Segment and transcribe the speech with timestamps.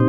[0.00, 0.06] Ez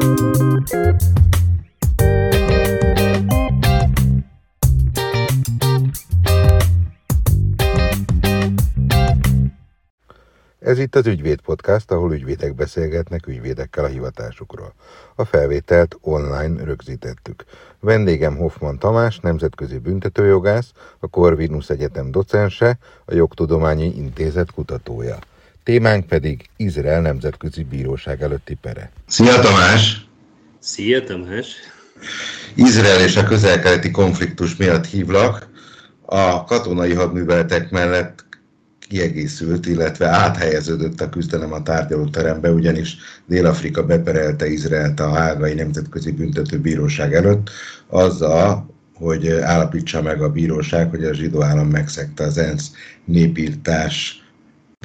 [10.79, 14.73] itt az Ügyvéd Podcast, ahol ügyvédek beszélgetnek ügyvédekkel a hivatásukról.
[15.15, 17.44] A felvételt online rögzítettük.
[17.80, 25.18] Vendégem Hoffman Tamás, nemzetközi büntetőjogász, a Corvinus Egyetem docense, a Jogtudományi Intézet kutatója.
[25.64, 28.91] Témánk pedig Izrael Nemzetközi Bíróság előtti pere.
[29.07, 30.07] Szia Tamás!
[30.59, 31.48] Szia Tamás!
[32.55, 35.49] Izrael és a közel-keleti konfliktus miatt hívlak.
[36.05, 38.26] A katonai hadműveletek mellett
[38.80, 47.13] kiegészült, illetve áthelyeződött a küzdelem a tárgyalóterembe, ugyanis Dél-Afrika beperelte Izraelt a Hágai Nemzetközi Büntetőbíróság
[47.13, 47.49] előtt,
[47.88, 52.71] azzal, hogy állapítsa meg a bíróság, hogy a zsidó állam megszegte az ENSZ
[53.05, 54.20] népírtás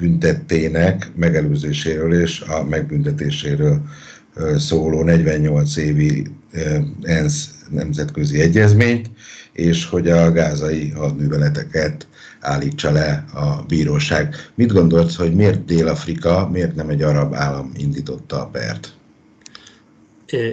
[0.00, 3.80] büntettének megelőzéséről és a megbüntetéséről
[4.56, 6.26] szóló 48 évi
[7.02, 9.10] ENSZ nemzetközi egyezményt,
[9.52, 12.06] és hogy a gázai hadműveleteket
[12.40, 14.34] állítsa le a bíróság.
[14.54, 18.94] Mit gondolsz, hogy miért Dél-Afrika, miért nem egy arab állam indította a pert?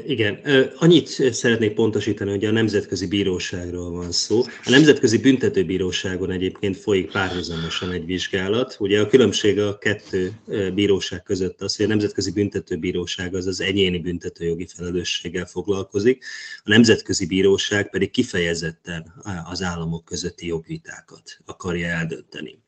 [0.08, 0.40] Igen,
[0.76, 4.42] annyit szeretnék pontosítani, hogy a Nemzetközi Bíróságról van szó.
[4.66, 8.76] A Nemzetközi Büntetőbíróságon egyébként folyik párhuzamosan egy vizsgálat.
[8.80, 10.32] Ugye a különbség a kettő
[10.74, 16.24] bíróság között az, hogy a Nemzetközi Büntetőbíróság az az egyéni büntetőjogi felelősséggel foglalkozik,
[16.58, 19.14] a Nemzetközi Bíróság pedig kifejezetten
[19.50, 22.62] az államok közötti jogvitákat akarja eldönteni.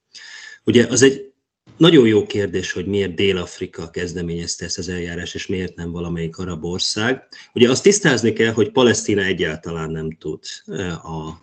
[0.64, 1.34] Ugye az egy
[1.78, 6.66] nagyon jó kérdés, hogy miért Dél-Afrika kezdeményezte ezt az eljárás, és miért nem valamelyik arab
[6.66, 7.28] ország.
[7.54, 11.42] Ugye azt tisztázni kell, hogy Palesztina egyáltalán nem tud eh, a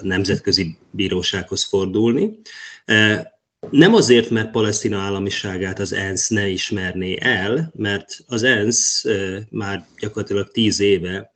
[0.00, 2.38] nemzetközi bírósághoz fordulni.
[2.84, 3.22] Eh,
[3.70, 9.86] nem azért, mert Palesztina államiságát az ENSZ ne ismerné el, mert az ENSZ eh, már
[9.98, 11.30] gyakorlatilag tíz éve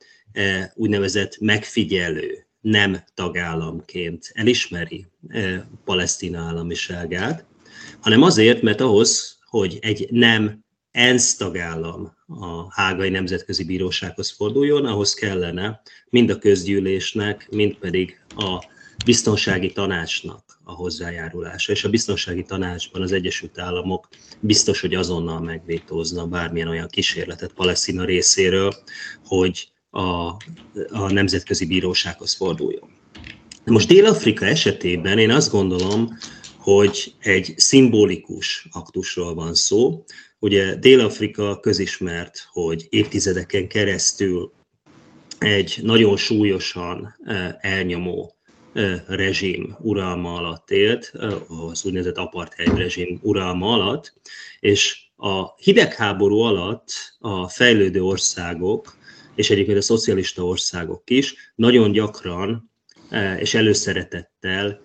[0.74, 5.06] úgynevezett megfigyelő, nem tagállamként elismeri
[5.84, 7.44] Palesztina államiságát,
[8.06, 15.15] hanem azért, mert ahhoz, hogy egy nem ENSZ tagállam a Hágai Nemzetközi Bírósághoz forduljon, ahhoz
[15.15, 15.81] kellene
[16.11, 18.65] mind a közgyűlésnek, mind pedig a
[19.05, 21.72] biztonsági tanácsnak a hozzájárulása.
[21.72, 24.09] És a biztonsági tanácsban az Egyesült Államok
[24.41, 28.75] biztos, hogy azonnal megvétózna bármilyen olyan kísérletet Palesztina részéről,
[29.25, 30.00] hogy a,
[30.91, 32.88] a Nemzetközi Bírósághoz forduljon.
[33.65, 36.19] Most Dél-Afrika esetében én azt gondolom,
[36.66, 40.04] hogy egy szimbolikus aktusról van szó.
[40.38, 44.53] Ugye Dél-Afrika közismert, hogy évtizedeken keresztül
[45.38, 48.37] egy nagyon súlyosan eh, elnyomó
[48.72, 54.15] eh, rezsim uralma alatt élt, eh, az úgynevezett apartheid rezsim uralma alatt,
[54.60, 58.97] és a hidegháború alatt a fejlődő országok,
[59.34, 62.71] és egyébként a szocialista országok is nagyon gyakran
[63.38, 64.81] és előszeretettel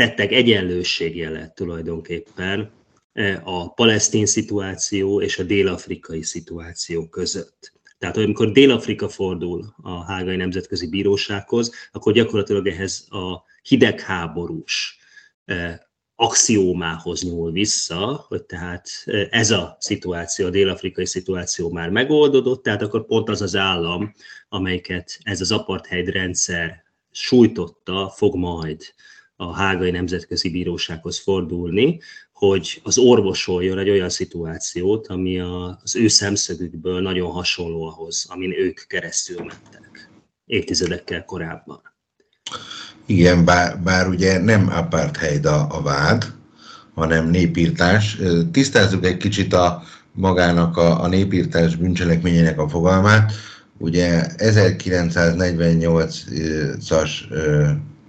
[0.00, 2.70] tettek egyenlőségjelet tulajdonképpen
[3.12, 7.72] e, a palesztin szituáció és a dél-afrikai szituáció között.
[7.98, 14.98] Tehát amikor Dél-Afrika fordul a Hágai Nemzetközi Bírósághoz, akkor gyakorlatilag ehhez a hidegháborús
[15.44, 22.62] e, axiómához nyúl vissza, hogy tehát e, ez a szituáció, a dél-afrikai szituáció már megoldódott,
[22.62, 24.14] tehát akkor pont az az állam,
[24.48, 28.94] amelyiket ez az apartheid rendszer sújtotta, fog majd
[29.40, 32.00] a Hágai Nemzetközi Bírósághoz fordulni,
[32.32, 38.80] hogy az orvosoljon egy olyan szituációt, ami az ő szemszögükből nagyon hasonló ahhoz, amin ők
[38.86, 40.10] keresztül mentek
[40.46, 41.82] évtizedekkel korábban.
[43.06, 46.24] Igen, bár, bár ugye nem apartheid a, a vád,
[46.94, 48.18] hanem népírtás.
[48.52, 53.32] Tisztázzuk egy kicsit a magának a, a népírtás bűncselekményének a fogalmát.
[53.78, 57.10] Ugye 1948-as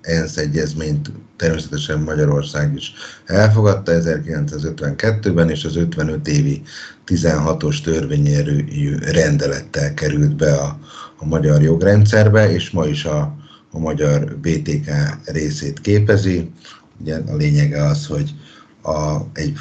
[0.02, 2.94] ENSZ egyezményt természetesen Magyarország is
[3.26, 6.62] elfogadta 1952-ben, és az 55 évi
[7.08, 10.80] 16-os törvényerőjű rendelettel került be a,
[11.18, 13.36] a magyar jogrendszerbe, és ma is a,
[13.72, 14.90] a magyar BTK
[15.26, 16.52] részét képezi.
[17.00, 18.36] Ugye a lényege az, hogy
[18.82, 19.58] a, egy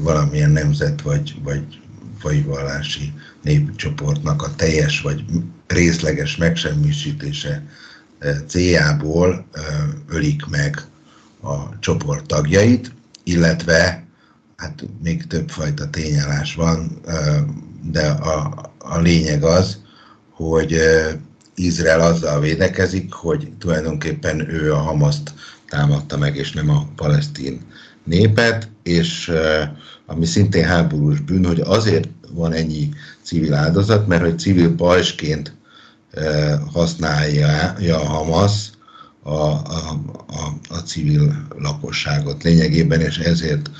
[0.00, 1.80] valamilyen nemzet vagy, vagy
[2.18, 3.12] fajivallási
[3.42, 5.24] népcsoportnak a teljes vagy
[5.66, 7.62] részleges megsemmisítése
[8.46, 9.46] céljából
[10.08, 10.86] ölik meg
[11.42, 12.92] a csoport tagjait,
[13.24, 14.06] illetve
[14.56, 17.00] hát még többfajta tényállás van,
[17.90, 19.78] de a, a lényeg az,
[20.30, 20.76] hogy
[21.54, 25.34] Izrael azzal védekezik, hogy tulajdonképpen ő a Hamaszt
[25.68, 27.60] támadta meg, és nem a palesztin
[28.04, 29.32] népet, és
[30.06, 32.88] ami szintén háborús bűn, hogy azért van ennyi
[33.22, 35.56] civil áldozat, mert hogy civil pajsként
[36.72, 38.70] használja a Hamas
[39.22, 43.70] a, a, a, a civil lakosságot lényegében, és ezért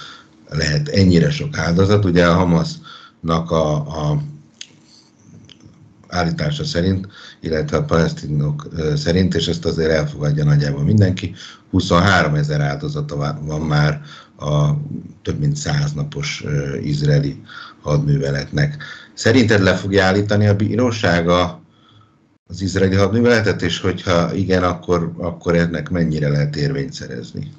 [0.48, 2.04] lehet ennyire sok áldozat.
[2.04, 4.22] Ugye a Hamasnak a, a
[6.08, 7.08] állítása szerint,
[7.40, 11.34] illetve a palesztinok szerint, és ezt azért elfogadja nagyjából mindenki,
[11.70, 14.00] 23 ezer áldozata van már
[14.38, 14.70] a
[15.22, 16.44] több mint száz napos
[16.82, 17.42] izraeli
[17.82, 18.82] hadműveletnek.
[19.14, 21.28] Szerinted le fogja állítani a bíróság
[22.48, 27.52] az izraeli hadműveletet, és hogyha igen, akkor, akkor ennek mennyire lehet érvényt szerezni?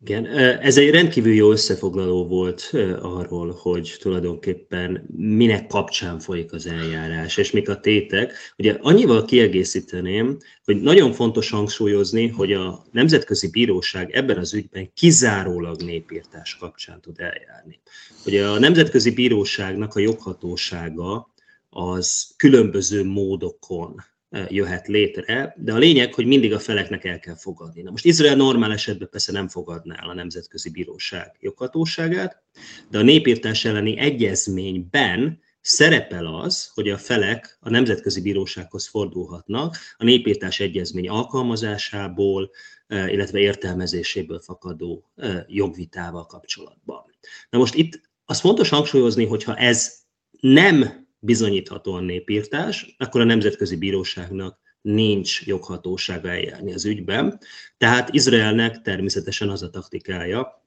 [0.00, 0.26] Igen,
[0.60, 2.70] ez egy rendkívül jó összefoglaló volt
[3.00, 8.32] arról, hogy tulajdonképpen minek kapcsán folyik az eljárás, és mik a tétek.
[8.58, 15.82] Ugye annyival kiegészíteném, hogy nagyon fontos hangsúlyozni, hogy a Nemzetközi Bíróság ebben az ügyben kizárólag
[15.82, 17.80] népírtás kapcsán tud eljárni.
[18.26, 21.33] Ugye a Nemzetközi Bíróságnak a joghatósága
[21.74, 23.94] az különböző módokon
[24.48, 27.82] jöhet létre, de a lényeg, hogy mindig a feleknek el kell fogadni.
[27.82, 32.42] Na most Izrael normál esetben persze nem fogadná el a Nemzetközi Bíróság joghatóságát,
[32.90, 40.04] de a népírtás elleni egyezményben szerepel az, hogy a felek a Nemzetközi Bírósághoz fordulhatnak a
[40.04, 42.50] népírtás egyezmény alkalmazásából,
[42.88, 45.10] illetve értelmezéséből fakadó
[45.46, 47.04] jogvitával kapcsolatban.
[47.50, 49.94] Na most itt az fontos hangsúlyozni, hogyha ez
[50.40, 57.40] nem bizonyíthatóan népírtás, akkor a Nemzetközi Bíróságnak nincs joghatósága eljárni az ügyben.
[57.76, 60.64] Tehát Izraelnek természetesen az a taktikája,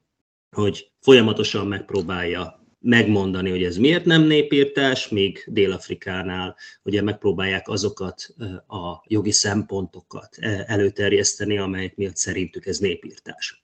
[0.55, 8.35] hogy folyamatosan megpróbálja megmondani, hogy ez miért nem népírtás, míg Dél-Afrikánál ugye megpróbálják azokat
[8.67, 13.63] a jogi szempontokat előterjeszteni, amelyek miatt szerintük ez népírtás.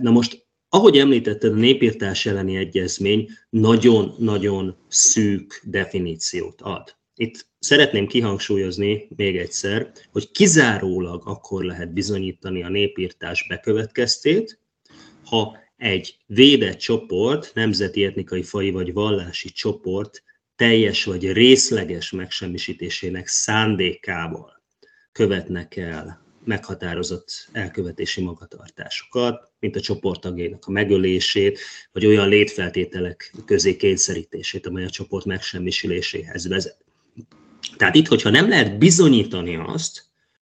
[0.00, 0.45] Na most
[0.76, 6.96] ahogy említetted, a népírtás elleni egyezmény nagyon-nagyon szűk definíciót ad.
[7.14, 14.58] Itt szeretném kihangsúlyozni még egyszer, hogy kizárólag akkor lehet bizonyítani a népírtás bekövetkeztét,
[15.24, 20.22] ha egy védett csoport, nemzeti, etnikai, fai vagy vallási csoport
[20.56, 24.62] teljes vagy részleges megsemmisítésének szándékával
[25.12, 31.58] követnek el meghatározott elkövetési magatartásokat, mint a csoporttagjainak a megölését,
[31.92, 36.84] vagy olyan létfeltételek közé kényszerítését, amely a csoport megsemmisüléséhez vezet.
[37.76, 40.04] Tehát itt, hogyha nem lehet bizonyítani azt,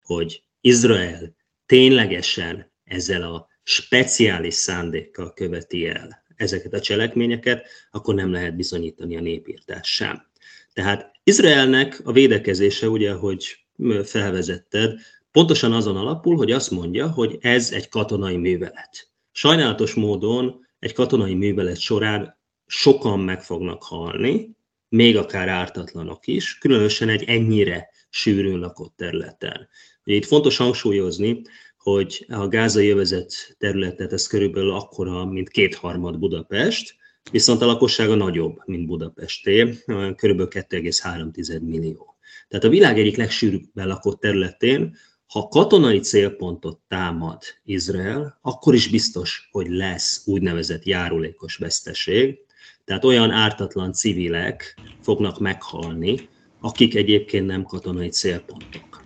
[0.02, 1.34] hogy Izrael
[1.66, 9.20] ténylegesen ezzel a speciális szándékkal követi el ezeket a cselekményeket, akkor nem lehet bizonyítani a
[9.20, 10.26] népírtás sem.
[10.72, 13.56] Tehát Izraelnek a védekezése, ugye, hogy
[14.04, 14.98] felvezetted,
[15.34, 19.10] Pontosan azon alapul, hogy azt mondja, hogy ez egy katonai művelet.
[19.32, 24.56] Sajnálatos módon egy katonai művelet során sokan meg fognak halni,
[24.88, 29.68] még akár ártatlanok is, különösen egy ennyire sűrűn lakott területen.
[30.04, 31.42] Ugye itt fontos hangsúlyozni,
[31.78, 36.96] hogy a gázai övezet területet ez körülbelül akkora, mint kétharmad Budapest,
[37.30, 39.78] viszont a lakossága nagyobb, mint Budapesté,
[40.16, 42.16] körülbelül 2,3 millió.
[42.48, 49.48] Tehát a világ egyik legsűrűbben lakott területén ha katonai célpontot támad Izrael, akkor is biztos,
[49.50, 52.38] hogy lesz úgynevezett járulékos veszteség,
[52.84, 56.28] tehát olyan ártatlan civilek fognak meghalni,
[56.60, 59.04] akik egyébként nem katonai célpontok.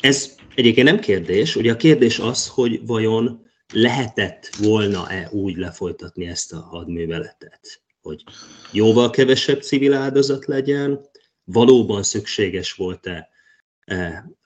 [0.00, 6.52] Ez egyébként nem kérdés, ugye a kérdés az, hogy vajon lehetett volna-e úgy lefolytatni ezt
[6.52, 8.24] a hadműveletet, hogy
[8.72, 11.00] jóval kevesebb civil áldozat legyen,
[11.44, 13.28] valóban szükséges volt-e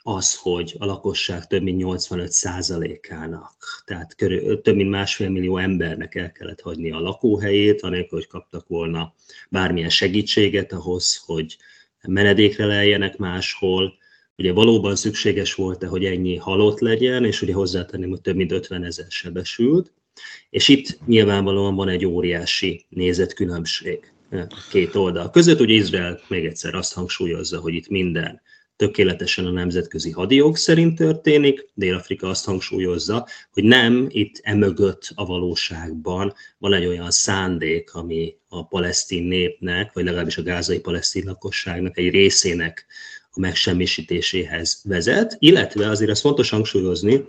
[0.03, 6.33] az, hogy a lakosság több mint 85%-ának, tehát körül, több mint másfél millió embernek el
[6.33, 9.15] kellett hagyni a lakóhelyét, anélkül, hogy kaptak volna
[9.51, 11.57] bármilyen segítséget ahhoz, hogy
[12.03, 13.95] menedékre lejjenek máshol.
[14.37, 18.85] Ugye valóban szükséges volt-e, hogy ennyi halott legyen, és ugye hozzátenném, hogy több mint 50
[18.85, 19.93] ezer sebesült.
[20.51, 24.13] És itt nyilvánvalóan van egy óriási nézetkülönbség
[24.71, 25.61] két oldal között.
[25.61, 28.41] Ugye Izrael még egyszer azt hangsúlyozza, hogy itt minden
[28.83, 31.67] tökéletesen a nemzetközi hadijog szerint történik.
[31.75, 38.67] Dél-Afrika azt hangsúlyozza, hogy nem itt emögött a valóságban van egy olyan szándék, ami a
[38.67, 42.87] palesztin népnek, vagy legalábbis a gázai palesztin lakosságnak egy részének
[43.31, 47.25] a megsemmisítéséhez vezet, illetve azért azt fontos hangsúlyozni,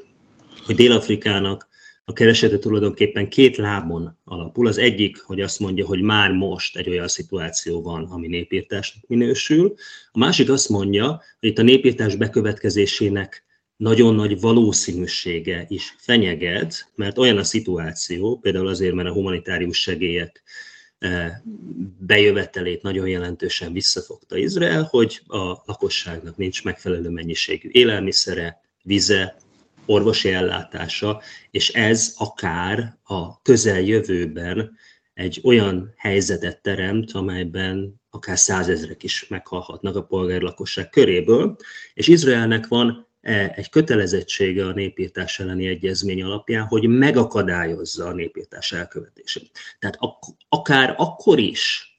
[0.65, 1.67] hogy Dél-Afrikának
[2.05, 4.67] a keresete tulajdonképpen két lábon alapul.
[4.67, 9.73] Az egyik, hogy azt mondja, hogy már most egy olyan szituáció van, ami népírtásnak minősül.
[10.11, 13.45] A másik azt mondja, hogy itt a népírtás bekövetkezésének
[13.75, 20.43] nagyon nagy valószínűsége is fenyeget, mert olyan a szituáció, például azért, mert a humanitárius segélyek
[21.99, 29.35] bejövetelét nagyon jelentősen visszafogta Izrael, hogy a lakosságnak nincs megfelelő mennyiségű élelmiszere, vize,
[29.85, 31.21] orvosi ellátása,
[31.51, 34.77] és ez akár a közeljövőben
[35.13, 41.55] egy olyan helyzetet teremt, amelyben akár százezrek is meghalhatnak a polgári lakosság köréből,
[41.93, 48.71] és Izraelnek van e, egy kötelezettsége a népírtás elleni egyezmény alapján, hogy megakadályozza a népírtás
[48.71, 49.51] elkövetését.
[49.79, 51.92] Tehát ak- akár akkor is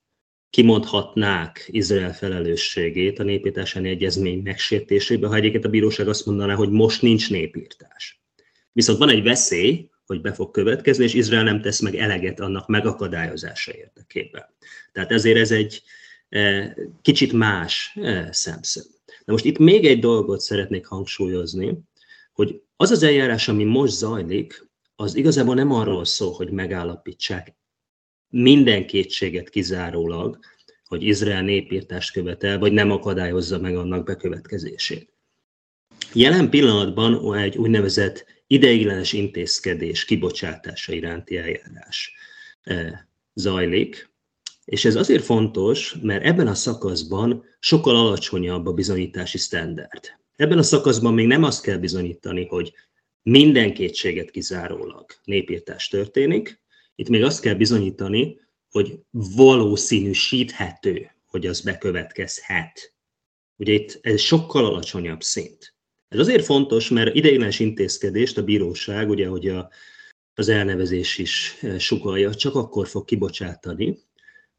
[0.54, 6.70] kimondhatnák Izrael felelősségét a népírtás elleni egyezmény megsértésébe, ha egyébként a bíróság azt mondaná, hogy
[6.70, 8.22] most nincs népírtás.
[8.72, 12.68] Viszont van egy veszély, hogy be fog következni, és Izrael nem tesz meg eleget annak
[12.68, 14.44] megakadályozása érdekében.
[14.92, 15.82] Tehát ezért ez egy
[16.28, 18.84] e, kicsit más e, szemszög.
[19.24, 21.78] Na most itt még egy dolgot szeretnék hangsúlyozni,
[22.32, 27.56] hogy az az eljárás, ami most zajlik, az igazából nem arról szól, hogy megállapítsák
[28.34, 30.38] minden kétséget kizárólag,
[30.84, 35.12] hogy Izrael népírtást követel, vagy nem akadályozza meg annak bekövetkezését.
[36.12, 42.14] Jelen pillanatban egy úgynevezett ideiglenes intézkedés kibocsátása iránti eljárás
[42.62, 42.92] eh,
[43.34, 44.10] zajlik,
[44.64, 50.00] és ez azért fontos, mert ebben a szakaszban sokkal alacsonyabb a bizonyítási standard.
[50.36, 52.72] Ebben a szakaszban még nem azt kell bizonyítani, hogy
[53.22, 56.62] minden kétséget kizárólag népírtás történik,
[56.94, 62.94] itt még azt kell bizonyítani, hogy valószínűsíthető, hogy az bekövetkezhet.
[63.56, 65.74] Ugye itt ez sokkal alacsonyabb szint.
[66.08, 69.70] Ez azért fontos, mert ideiglenes intézkedést a bíróság, ugye, hogy a,
[70.34, 73.98] az elnevezés is eh, sugalja, csak akkor fog kibocsátani,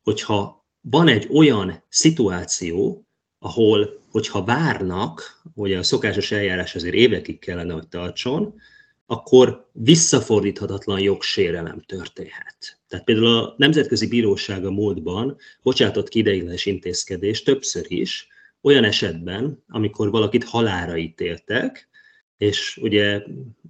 [0.02, 3.08] hogyha van egy olyan szituáció,
[3.40, 8.56] ahol, hogyha várnak, hogy a szokásos eljárás azért évekig kellene, hogy tartson,
[9.06, 12.80] akkor visszafordíthatatlan jogsérelem történhet.
[12.88, 18.28] Tehát például a Nemzetközi Bíróság a múltban bocsátott ki ideiglenes intézkedést többször is,
[18.62, 21.90] olyan esetben, amikor valakit halára ítéltek,
[22.38, 23.22] és ugye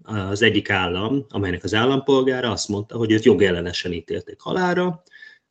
[0.03, 5.03] az egyik állam, amelynek az állampolgára azt mondta, hogy őt jogellenesen ítélték halára,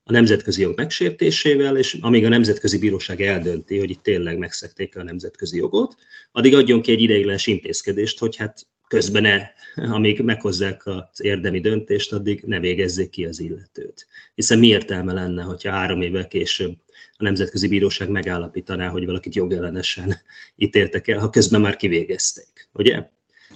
[0.07, 5.03] a nemzetközi jog megsértésével, és amíg a nemzetközi bíróság eldönti, hogy itt tényleg megszekték a
[5.03, 5.95] nemzetközi jogot,
[6.33, 12.13] addig adjon ki egy ideiglenes intézkedést, hogy hát közben ne, amíg meghozzák az érdemi döntést,
[12.13, 14.07] addig ne végezzék ki az illetőt.
[14.35, 16.77] Hiszen mi értelme lenne, hogyha három évvel később
[17.17, 20.17] a Nemzetközi Bíróság megállapítaná, hogy valakit jogellenesen
[20.57, 22.95] ítéltek el, ha közben már kivégezték, ugye?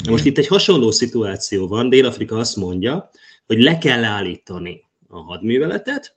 [0.04, 3.10] Na most itt egy hasonló szituáció van, Dél-Afrika azt mondja,
[3.46, 6.16] hogy le kell állítani a hadműveletet,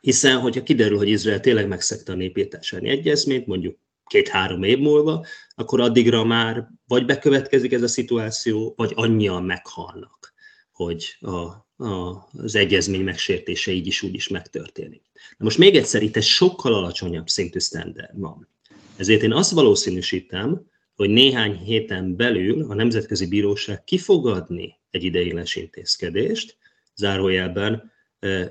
[0.00, 3.78] hiszen hogyha kiderül, hogy Izrael tényleg megszegte a népírtásáni egyezményt, mondjuk
[4.12, 10.34] két-három év múlva, akkor addigra már vagy bekövetkezik ez a szituáció, vagy annyian meghalnak,
[10.72, 11.36] hogy a,
[11.84, 15.02] a, az egyezmény megsértése így is úgy is megtörténik.
[15.38, 18.48] Na most még egyszer, itt egy sokkal alacsonyabb szintű standard van.
[18.96, 26.56] Ezért én azt valószínűsítem, hogy néhány héten belül a Nemzetközi Bíróság kifogadni egy ideiglenes intézkedést,
[26.94, 27.92] zárójelben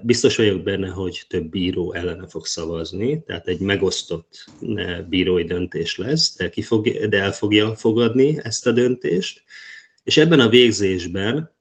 [0.02, 4.46] Biztos vagyok benne, hogy több bíró ellene fog szavazni, tehát egy megosztott
[5.10, 9.44] bírói döntés lesz, de, ki fog, de el fogja fogadni ezt a döntést,
[10.04, 11.56] és ebben a végzésben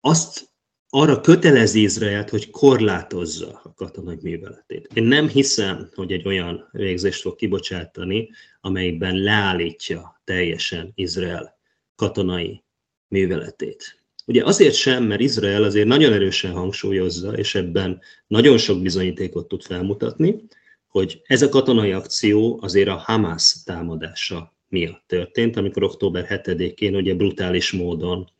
[0.00, 0.50] azt
[0.88, 4.88] arra kötelezi Izraelt, hogy korlátozza a katonai műveletét.
[4.94, 11.58] Én nem hiszem, hogy egy olyan végzést fog kibocsátani, amelyben leállítja teljesen Izrael
[11.94, 12.62] katonai
[13.08, 14.01] műveletét.
[14.32, 19.62] Ugye azért sem, mert Izrael azért nagyon erősen hangsúlyozza, és ebben nagyon sok bizonyítékot tud
[19.62, 20.44] felmutatni,
[20.86, 27.14] hogy ez a katonai akció azért a Hamas támadása miatt történt, amikor október 7-én ugye
[27.14, 28.30] brutális módon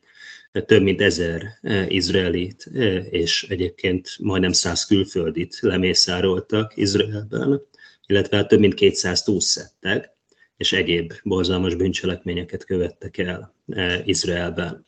[0.53, 7.63] több mint ezer e, izraelit e, és egyébként majdnem száz külföldit lemészároltak Izraelben,
[8.07, 10.11] illetve több mint 200 túlszettek,
[10.57, 14.87] és egyéb borzalmas bűncselekményeket követtek el e, Izraelben.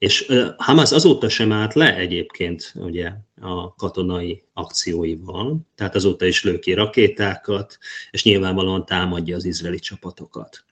[0.00, 6.58] És Hamas azóta sem állt le egyébként ugye, a katonai akcióival, tehát azóta is lő
[6.58, 7.78] ki rakétákat,
[8.10, 10.64] és nyilvánvalóan támadja az izraeli csapatokat.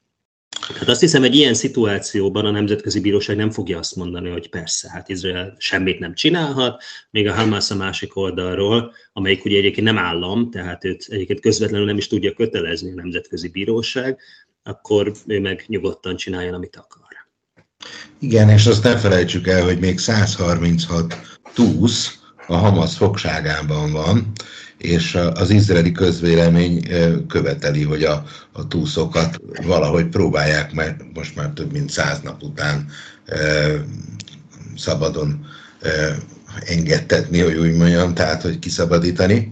[0.78, 4.90] Hát azt hiszem, egy ilyen szituációban a Nemzetközi Bíróság nem fogja azt mondani, hogy persze,
[4.90, 9.98] hát Izrael semmit nem csinálhat, még a Hamas a másik oldalról, amelyik ugye egyébként nem
[9.98, 14.20] állam, tehát őt egyébként közvetlenül nem is tudja kötelezni a Nemzetközi Bíróság,
[14.62, 17.07] akkor ő meg nyugodtan csináljon, amit akar.
[18.20, 21.20] Igen, és azt ne felejtsük el, hogy még 136
[21.54, 24.32] túsz a Hamas fogságában van,
[24.78, 26.82] és az izraeli közvélemény
[27.26, 32.86] követeli, hogy a, a túszokat valahogy próbálják meg most már több mint száz nap után
[34.76, 35.46] szabadon
[36.64, 39.50] engedtetni, hogy úgy mondjam, tehát hogy kiszabadítani.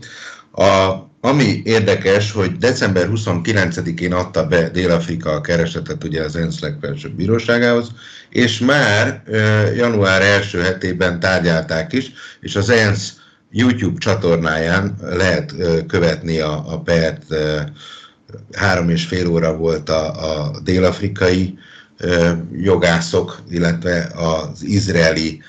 [0.53, 7.13] A, ami érdekes, hogy december 29-én adta be Dél-Afrika a keresetet ugye az ENSZ legfelsőbb
[7.13, 7.91] bíróságához,
[8.31, 9.23] és már
[9.77, 13.13] január első hetében tárgyálták is, és az ENSZ
[13.51, 15.55] YouTube csatornáján lehet
[15.87, 17.25] követni a, a pert,
[18.53, 21.59] három és fél óra volt a, a dél-afrikai
[22.53, 25.43] jogászok, illetve az izraeli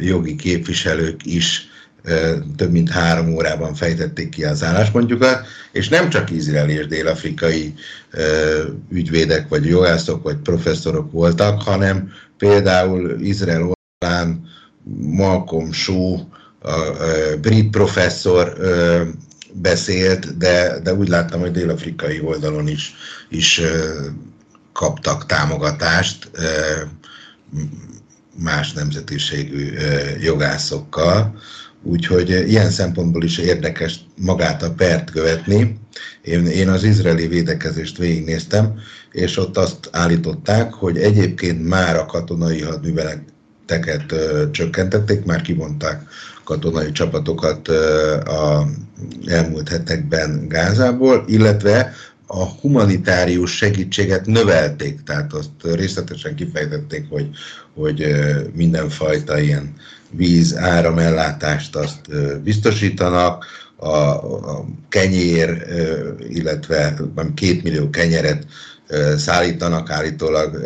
[0.00, 1.68] jogi képviselők is
[2.56, 7.74] több mint három órában fejtették ki az álláspontjukat, és nem csak izraeli és dél-afrikai
[8.90, 14.48] ügyvédek, vagy jogászok, vagy professzorok voltak, hanem például Izrael oldalán
[15.00, 16.18] Malcolm Shaw,
[16.62, 16.80] a
[17.40, 18.56] brit professzor
[19.52, 22.94] beszélt, de, de úgy láttam, hogy dél-afrikai oldalon is,
[23.28, 23.60] is
[24.72, 26.30] kaptak támogatást
[28.38, 29.72] más nemzetiségű
[30.20, 31.38] jogászokkal.
[31.82, 35.78] Úgyhogy ilyen szempontból is érdekes magát a pert követni.
[36.22, 38.80] Én, én az izraeli védekezést végignéztem,
[39.12, 46.02] és ott azt állították, hogy egyébként már a katonai hadműveleteket ö, csökkentették, már kivonták
[46.44, 48.66] katonai csapatokat ö, a
[49.26, 51.92] elmúlt hetekben Gázából, illetve
[52.26, 57.28] a humanitárius segítséget növelték, tehát azt részletesen kifejtették, hogy,
[57.74, 58.06] hogy
[58.54, 59.74] mindenfajta ilyen
[60.10, 62.00] víz, áramellátást azt
[62.42, 63.44] biztosítanak,
[63.76, 65.66] a, a kenyér,
[66.28, 66.96] illetve
[67.34, 68.46] két millió kenyeret
[69.16, 70.62] szállítanak állítólag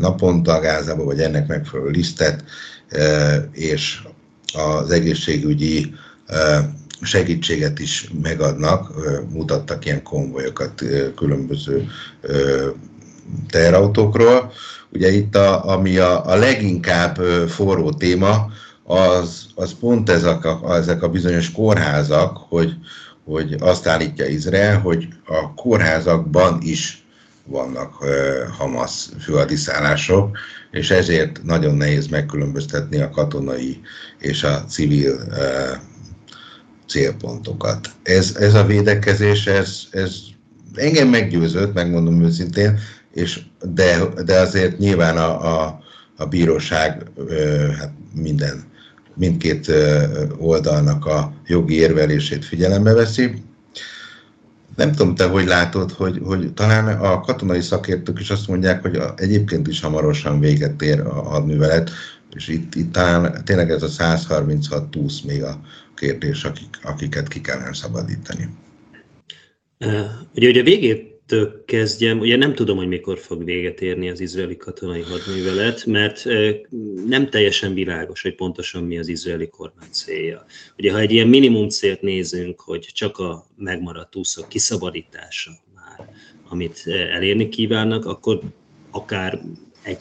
[0.00, 2.44] naponta Gázába, vagy ennek megfelelő lisztet,
[3.52, 4.02] és
[4.54, 5.94] az egészségügyi
[7.02, 8.92] segítséget is megadnak,
[9.30, 10.84] mutattak ilyen konvojokat
[11.16, 11.86] különböző
[13.50, 14.52] teherautókról.
[14.96, 17.16] Ugye itt, a, ami a, a leginkább
[17.48, 18.50] forró téma,
[18.84, 22.74] az, az pont ezek a, ezek a bizonyos kórházak, hogy,
[23.24, 27.04] hogy azt állítja Izrael, hogy a kórházakban is
[27.44, 28.08] vannak uh,
[28.58, 30.38] Hamas főadiszállások,
[30.70, 33.80] és ezért nagyon nehéz megkülönböztetni a katonai
[34.18, 35.36] és a civil uh,
[36.88, 37.90] célpontokat.
[38.02, 40.14] Ez, ez a védekezés, ez, ez
[40.74, 42.78] engem meggyőzött, megmondom őszintén,
[43.16, 45.80] és de, de azért nyilván a, a,
[46.16, 47.02] a bíróság
[47.78, 48.64] hát minden,
[49.14, 49.72] mindkét
[50.38, 53.42] oldalnak a jogi érvelését figyelembe veszi.
[54.76, 58.96] Nem tudom, te hogy látod, hogy, hogy talán a katonai szakértők is azt mondják, hogy
[58.96, 61.90] a, egyébként is hamarosan véget ér a hadművelet,
[62.34, 65.60] és itt, itt talán tényleg ez a 136 túsz még a
[65.94, 68.48] kérdés, akik, akiket ki kellene szabadítani.
[70.34, 71.15] Ugye, ugye a végét
[71.64, 76.24] kezdjem, ugye nem tudom, hogy mikor fog véget érni az izraeli katonai hadművelet, mert
[77.06, 80.44] nem teljesen világos, hogy pontosan mi az izraeli kormány célja.
[80.78, 86.08] Ugye, ha egy ilyen minimum célt nézünk, hogy csak a megmaradt úszok kiszabadítása már,
[86.48, 88.40] amit elérni kívánnak, akkor
[88.90, 89.40] akár
[89.82, 89.98] egy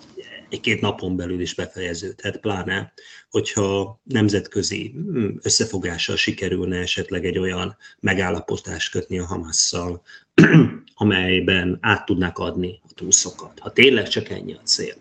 [0.50, 2.94] egy-két napon belül is befejeződhet, pláne,
[3.30, 10.02] hogyha nemzetközi hm, összefogással sikerülne esetleg egy olyan megállapotást kötni a Hamasszal,
[10.96, 14.96] amelyben át tudnák adni a túszokat, ha tényleg csak ennyi a cél.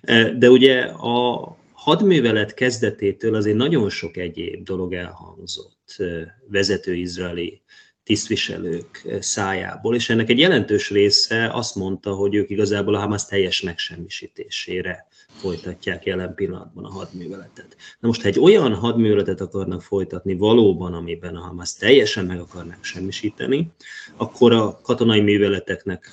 [0.00, 6.04] E, de ugye a hadművelet kezdetétől azért nagyon sok egyéb dolog elhangzott e,
[6.48, 7.60] vezető izraeli
[8.08, 13.60] tisztviselők szájából, és ennek egy jelentős része azt mondta, hogy ők igazából a Hamas teljes
[13.60, 17.76] megsemmisítésére folytatják jelen pillanatban a hadműveletet.
[18.00, 22.84] Na most, ha egy olyan hadműveletet akarnak folytatni valóban, amiben a Hamas teljesen meg akarnak
[22.84, 23.70] semmisíteni,
[24.16, 26.10] akkor a katonai műveleteknek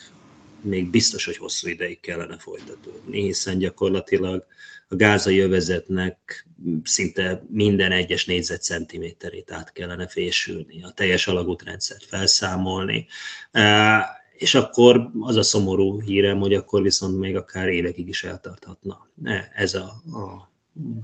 [0.65, 4.45] még biztos, hogy hosszú ideig kellene folytatódni, hiszen gyakorlatilag
[4.88, 6.47] a gázai övezetnek
[6.84, 13.08] szinte minden egyes négyzetcentiméterét át kellene fésülni, a teljes alagútrendszert felszámolni,
[14.38, 19.10] és akkor az a szomorú hírem, hogy akkor viszont még akár évekig is eltarthatna.
[19.54, 19.86] Ez a,
[20.17, 20.54] a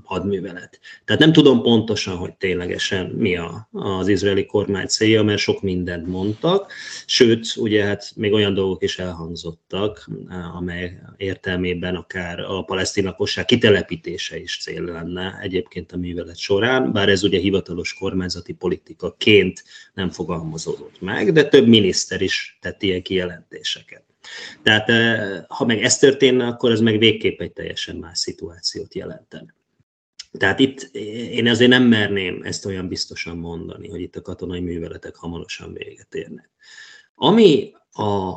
[0.04, 0.80] hadművelet.
[1.06, 6.08] Tehát nem tudom pontosan, hogy ténylegesen mi a, az izraeli kormány célja, mert sok mindent
[6.08, 6.74] mondtak,
[7.06, 10.10] sőt, ugye hát még olyan dolgok is elhangzottak,
[10.58, 17.10] amely értelmében akár a palesztin lakosság kitelepítése is cél lenne egyébként a művelet során, bár
[17.10, 24.04] ez ugye hivatalos kormányzati politikaként nem fogalmazódott meg, de több miniszter is tett ilyen kijelentéseket.
[24.64, 29.54] Tehát eh, ha meg ez történne, akkor ez meg végképp egy teljesen más szituációt jelentene.
[30.38, 30.82] Tehát itt
[31.32, 36.16] én azért nem merném ezt olyan biztosan mondani, hogy itt a katonai műveletek hamarosan véget
[36.16, 36.50] érnek.
[37.16, 38.34] Ami a,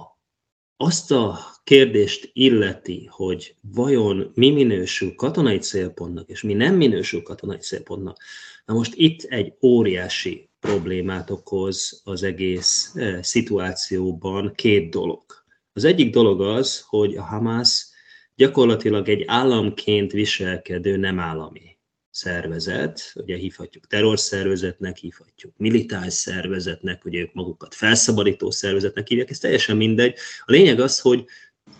[0.76, 7.58] azt a kérdést illeti, hogy vajon mi minősül katonai célpontnak, és mi nem minősül katonai
[7.58, 8.16] célpontnak,
[8.64, 15.24] na most itt egy óriási problémát okoz az egész eh, szituációban két dolog.
[15.72, 17.86] Az egyik dolog az, hogy a Hamas
[18.34, 21.73] gyakorlatilag egy államként viselkedő nem állami
[22.14, 29.76] szervezet, ugye hívhatjuk terrorszervezetnek, hívhatjuk militáns szervezetnek, ugye ők magukat felszabadító szervezetnek hívják, ez teljesen
[29.76, 30.14] mindegy.
[30.44, 31.24] A lényeg az, hogy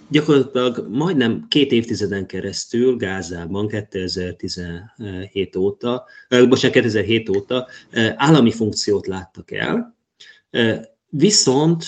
[0.08, 9.06] gyakorlatilag majdnem két évtizeden keresztül Gázában 2017 óta, eh, bocsánat, 2007 óta eh, állami funkciót
[9.06, 9.96] láttak el,
[10.50, 11.84] eh, viszont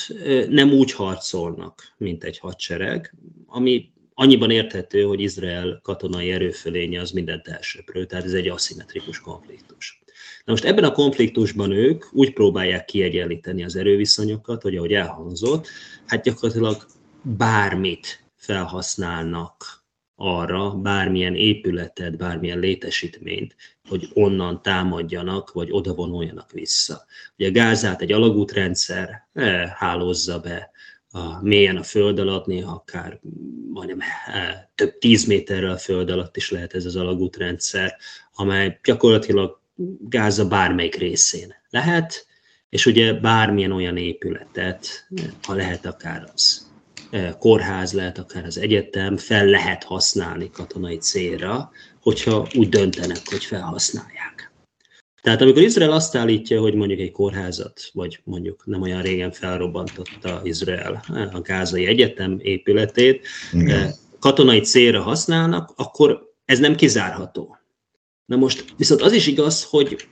[0.48, 3.14] nem úgy harcolnak, mint egy hadsereg,
[3.46, 10.00] ami annyiban érthető, hogy Izrael katonai erőfölénye az mindent elsöprő, tehát ez egy aszimmetrikus konfliktus.
[10.44, 15.68] Na most ebben a konfliktusban ők úgy próbálják kiegyenlíteni az erőviszonyokat, hogy ahogy elhangzott,
[16.06, 16.86] hát gyakorlatilag
[17.22, 23.56] bármit felhasználnak arra, bármilyen épületet, bármilyen létesítményt,
[23.88, 27.04] hogy onnan támadjanak, vagy oda vonuljanak vissza.
[27.38, 30.70] Ugye Gázát egy alagútrendszer eh, hálózza be,
[31.16, 33.20] a, mélyen a föld alatt, néha akár
[33.72, 37.96] majdnem e, több tíz méterrel a föld alatt is lehet ez az alagútrendszer,
[38.34, 39.60] amely gyakorlatilag
[40.08, 42.26] Gáza bármelyik részén lehet,
[42.68, 45.08] és ugye bármilyen olyan épületet,
[45.42, 46.66] ha lehet akár az
[47.10, 53.44] e, kórház, lehet akár az egyetem, fel lehet használni katonai célra, hogyha úgy döntenek, hogy
[53.44, 54.35] felhasználják.
[55.26, 60.40] Tehát amikor Izrael azt állítja, hogy mondjuk egy kórházat, vagy mondjuk nem olyan régen felrobbantotta
[60.44, 63.68] Izrael a gázai egyetem épületét, Igen.
[63.68, 67.56] Eh, katonai célra használnak, akkor ez nem kizárható.
[68.24, 70.08] Na most viszont az is igaz, hogy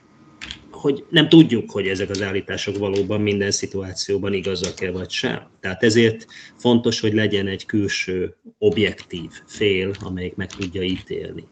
[0.71, 5.47] hogy nem tudjuk, hogy ezek az állítások valóban minden szituációban igazak-e vagy sem.
[5.59, 6.25] Tehát ezért
[6.57, 11.47] fontos, hogy legyen egy külső, objektív fél, amelyik meg tudja ítélni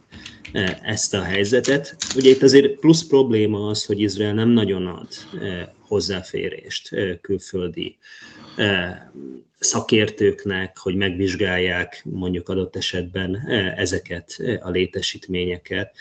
[0.81, 1.95] ezt a helyzetet.
[2.15, 5.07] Ugye itt azért plusz probléma az, hogy Izrael nem nagyon ad
[5.79, 7.97] hozzáférést külföldi
[9.59, 13.35] szakértőknek, hogy megvizsgálják mondjuk adott esetben
[13.77, 15.95] ezeket a létesítményeket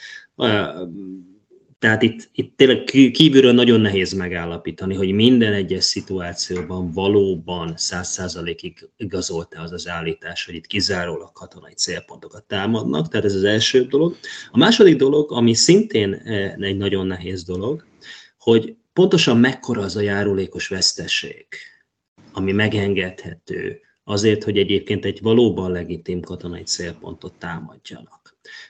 [1.82, 8.88] tehát itt, itt tényleg kívülről nagyon nehéz megállapítani, hogy minden egyes szituációban valóban száz százalékig
[8.96, 14.16] igazolta az az állítás, hogy itt kizárólag katonai célpontokat támadnak, tehát ez az első dolog.
[14.50, 17.86] A második dolog, ami szintén eh, egy nagyon nehéz dolog,
[18.38, 21.46] hogy pontosan mekkora az a járulékos veszteség,
[22.32, 28.21] ami megengedhető azért, hogy egyébként egy valóban legitim katonai célpontot támadjanak.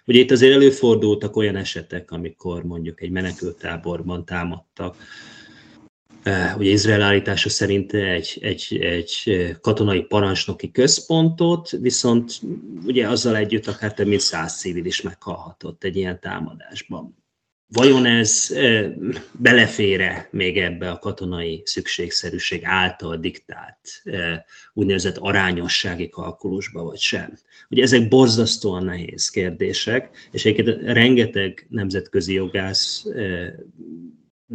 [0.06, 4.96] Ugye itt azért előfordultak olyan esetek, amikor mondjuk egy menekültáborban támadtak,
[6.22, 12.40] eh, ugye Izrael állítása szerint egy, egy, egy katonai parancsnoki központot, viszont
[12.84, 17.21] ugye azzal együtt akár több mint száz civil is meghalhatott egy ilyen támadásban.
[17.72, 18.54] Vajon ez
[19.32, 24.02] belefére még ebbe a katonai szükségszerűség által diktált
[24.72, 27.38] úgynevezett arányossági kalkulusba, vagy sem?
[27.70, 33.04] Ugye ezek borzasztóan nehéz kérdések, és egyébként rengeteg nemzetközi jogász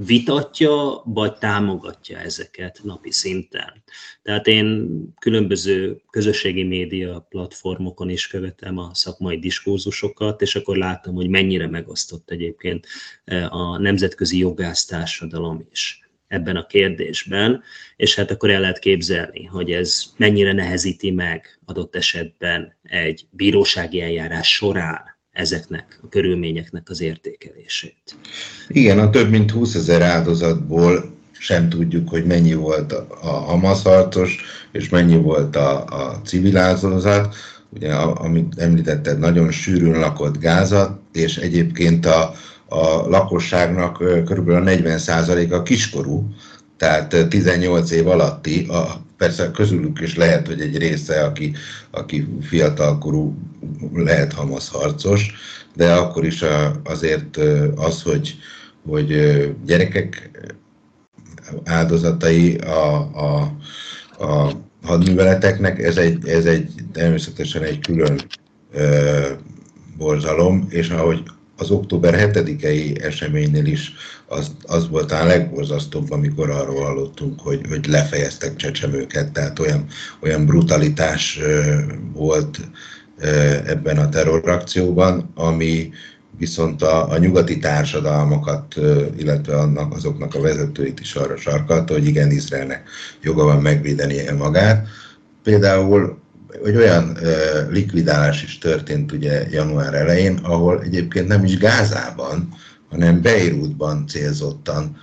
[0.05, 3.83] vitatja, vagy támogatja ezeket napi szinten.
[4.21, 4.87] Tehát én
[5.19, 12.29] különböző közösségi média platformokon is követem a szakmai diskurzusokat, és akkor látom, hogy mennyire megosztott
[12.29, 12.87] egyébként
[13.23, 17.63] eh, a nemzetközi jogásztársadalom is ebben a kérdésben,
[17.95, 24.01] és hát akkor el lehet képzelni, hogy ez mennyire nehezíti meg adott esetben egy bírósági
[24.01, 28.15] eljárás során ezeknek a körülményeknek az értékelését.
[28.67, 34.43] Igen, a több mint 20 ezer áldozatból sem tudjuk, hogy mennyi volt a Hamas harcos,
[34.71, 37.35] és mennyi volt a, a civil áldozat.
[37.69, 42.33] Ugye, amit említetted, nagyon sűrűn lakott Gázat, és egyébként a,
[42.67, 44.49] a lakosságnak kb.
[44.49, 46.29] a 40%-a kiskorú,
[46.77, 51.53] tehát 18 év alatti, a, persze közülük is lehet, hogy egy része, aki,
[51.91, 53.37] aki fiatalkorú,
[53.93, 55.33] lehet Hamas harcos,
[55.75, 56.43] de akkor is
[56.83, 57.37] azért
[57.75, 58.37] az, hogy,
[58.85, 59.07] hogy
[59.65, 60.29] gyerekek
[61.63, 63.55] áldozatai a, a,
[64.25, 64.51] a
[64.83, 68.21] hadműveleteknek, ez egy, ez egy természetesen egy külön
[68.71, 69.29] ö,
[69.97, 71.23] borzalom, és ahogy
[71.57, 73.93] az október 7-i eseménynél is
[74.27, 79.85] az, az volt a legborzasztóbb, amikor arról hallottunk, hogy, hogy lefejeztek csecsemőket, tehát olyan,
[80.19, 81.39] olyan brutalitás
[82.13, 82.59] volt
[83.65, 85.89] ebben a terrorakcióban, ami
[86.37, 88.75] viszont a, a nyugati társadalmakat,
[89.17, 92.89] illetve annak, azoknak a vezetőit is arra sarkalta, hogy igen, Izraelnek
[93.21, 94.87] joga van megvédenie magát.
[95.43, 96.17] Például
[96.65, 97.17] egy olyan
[97.69, 102.49] likvidálás is történt ugye január elején, ahol egyébként nem is Gázában,
[102.89, 104.97] hanem Beirutban célzottan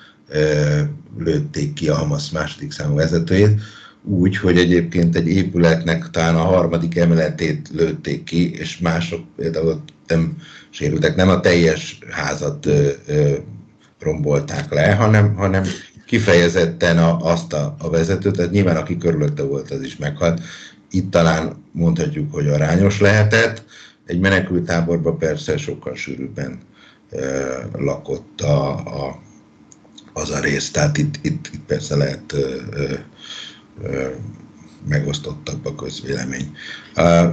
[1.18, 3.61] lőtték ki a Hamas második számú vezetőjét,
[4.02, 10.37] úgy, hogy egyébként egy épületnek talán a harmadik emeletét lőtték ki, és mások például nem
[10.70, 13.35] sérültek, nem a teljes házat ö, ö,
[14.00, 15.64] rombolták le, hanem, hanem
[16.07, 20.40] kifejezetten a, azt a, a vezetőt, tehát nyilván aki körülötte volt, az is meghalt.
[20.94, 23.64] Itt talán mondhatjuk, hogy arányos lehetett.
[24.07, 26.59] Egy menekültáborban persze sokkal sűrűbben
[27.72, 29.22] lakott a, a,
[30.12, 32.61] az a rész, tehát itt, itt, itt persze lehet ö,
[33.83, 34.07] ö,
[34.88, 36.57] megosztottabb a közvélemény.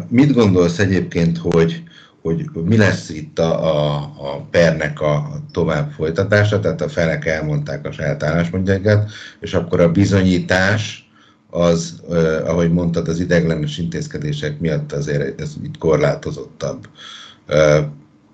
[0.07, 1.83] Mit gondolsz egyébként, hogy,
[2.21, 7.85] hogy mi lesz itt a, a, a pernek a tovább folytatása, tehát a felek elmondták
[7.85, 11.10] a saját álláspontjaikat, és akkor a bizonyítás
[11.51, 12.01] az,
[12.45, 16.87] ahogy mondtad, az ideglenes intézkedések miatt azért ez itt korlátozottabb.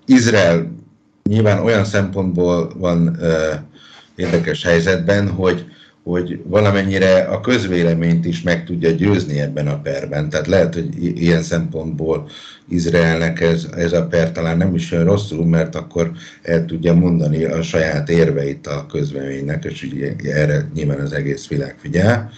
[0.06, 0.72] Izrael
[1.28, 3.18] nyilván olyan szempontból van
[4.16, 5.66] érdekes helyzetben, hogy
[6.08, 10.28] hogy valamennyire a közvéleményt is meg tudja győzni ebben a perben.
[10.28, 12.28] Tehát lehet, hogy ilyen szempontból
[12.68, 17.44] Izraelnek ez, ez a per talán nem is olyan rosszul, mert akkor el tudja mondani
[17.44, 22.30] a saját érveit a közvéleménynek, és ugye erre nyilván az egész világ figyel.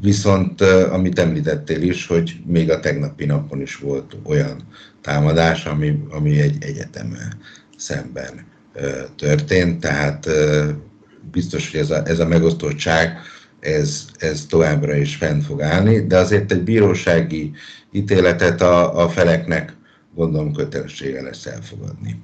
[0.00, 0.60] Viszont,
[0.90, 4.62] amit említettél is, hogy még a tegnapi napon is volt olyan
[5.00, 7.38] támadás, ami, ami egy egyetemmel
[7.76, 8.46] szemben
[9.16, 10.28] történt, tehát
[11.30, 13.18] biztos, hogy ez a, ez a megosztottság
[13.60, 17.52] ez, ez továbbra is fent fog állni, de azért egy bírósági
[17.92, 19.76] ítéletet a, a feleknek
[20.14, 22.22] gondolom kötelessége lesz elfogadni.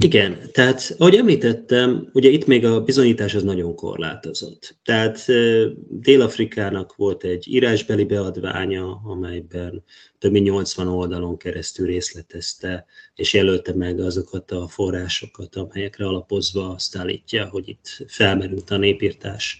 [0.00, 4.76] Igen, tehát ahogy említettem, ugye itt még a bizonyítás az nagyon korlátozott.
[4.84, 5.24] Tehát
[5.88, 9.84] Dél-Afrikának volt egy írásbeli beadványa, amelyben
[10.18, 16.96] több mint 80 oldalon keresztül részletezte és jelölte meg azokat a forrásokat, amelyekre alapozva azt
[16.96, 19.58] állítja, hogy itt felmerült a népírtás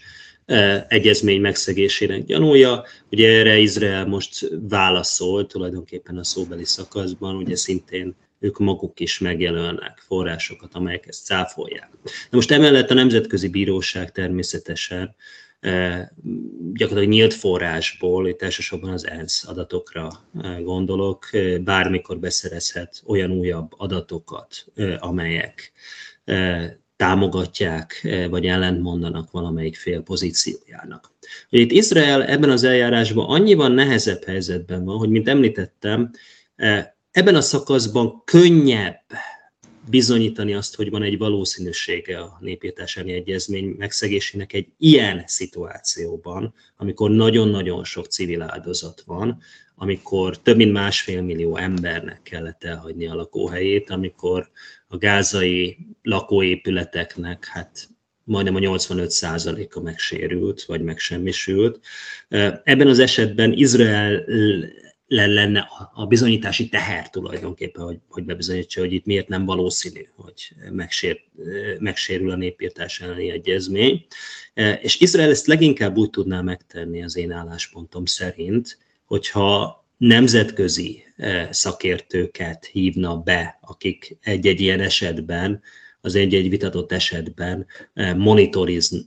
[0.87, 2.83] egyezmény megszegésének gyanúja.
[3.11, 10.03] Ugye erre Izrael most válaszol tulajdonképpen a szóbeli szakaszban, ugye szintén ők maguk is megjelölnek
[10.07, 11.89] forrásokat, amelyek ezt cáfolják.
[12.03, 15.15] Na most emellett a Nemzetközi Bíróság természetesen
[15.59, 16.07] eh,
[16.73, 20.09] gyakorlatilag nyílt forrásból, itt elsősorban az ENSZ adatokra
[20.41, 24.65] eh, gondolok, eh, bármikor beszerezhet olyan újabb adatokat,
[24.97, 25.71] amelyek
[26.95, 31.11] támogatják, vagy ellentmondanak valamelyik fél pozíciójának.
[31.49, 36.11] Itt Izrael ebben az eljárásban annyiban nehezebb helyzetben van, hogy mint említettem,
[37.11, 39.01] ebben a szakaszban könnyebb
[39.89, 47.83] bizonyítani azt, hogy van egy valószínűsége a népírtásáni egyezmény megszegésének egy ilyen szituációban, amikor nagyon-nagyon
[47.83, 49.41] sok civil áldozat van,
[49.75, 54.49] amikor több mint másfél millió embernek kellett elhagyni a lakóhelyét, amikor
[54.87, 57.89] a gázai lakóépületeknek hát
[58.23, 61.79] majdnem a 85%-a megsérült, vagy megsemmisült.
[62.63, 64.25] Ebben az esetben Izrael
[65.09, 71.21] lenne a bizonyítási teher tulajdonképpen, hogy, hogy bebizonyítsa, hogy itt miért nem valószínű, hogy megsér,
[71.79, 74.05] megsérül a népírtás elleni egyezmény.
[74.81, 81.03] És Izrael ezt leginkább úgy tudná megtenni az én álláspontom szerint, hogyha nemzetközi
[81.49, 85.61] szakértőket hívna be, akik egy-egy ilyen esetben
[86.01, 88.15] az egy-egy vitatott esetben eh,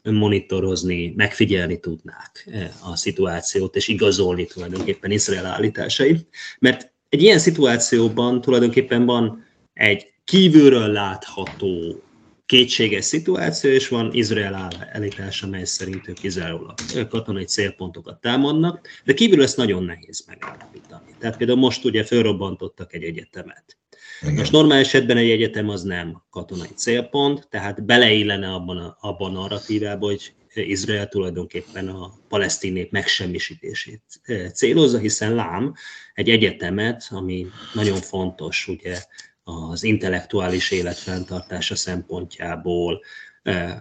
[0.03, 6.27] monitorozni, megfigyelni tudnák eh, a szituációt, és igazolni tulajdonképpen Izrael állításait.
[6.59, 12.03] Mert egy ilyen szituációban tulajdonképpen van egy kívülről látható
[12.47, 19.15] kétséges szituáció, és van Izrael állítása, mely szerint ők Izraelul a katonai célpontokat támadnak, de
[19.15, 21.15] kívül ezt nagyon nehéz megállapítani.
[21.19, 23.82] Tehát például most ugye fölrobbantottak egy egyetemet.
[24.23, 24.35] Igen.
[24.35, 29.41] Most normál esetben egy egyetem az nem katonai célpont, tehát beleillene abban a, abban a
[29.41, 35.75] narratívába, hogy Izrael tulajdonképpen a palesztin nép megsemmisítését eh, célozza, hiszen lám
[36.15, 38.99] egy egyetemet, ami nagyon fontos ugye
[39.45, 43.01] az intellektuális élet fenntartása szempontjából,
[43.43, 43.77] eh,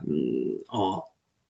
[0.66, 0.96] a,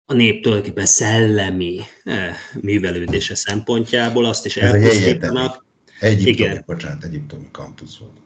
[0.06, 5.66] a nép tulajdonképpen szellemi eh, művelődése szempontjából azt is elpusztítanak.
[6.00, 6.64] Egyiptomi, Igen.
[6.66, 8.18] bocsánat, egyiptomi kampusz volt.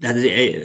[0.00, 0.16] Tehát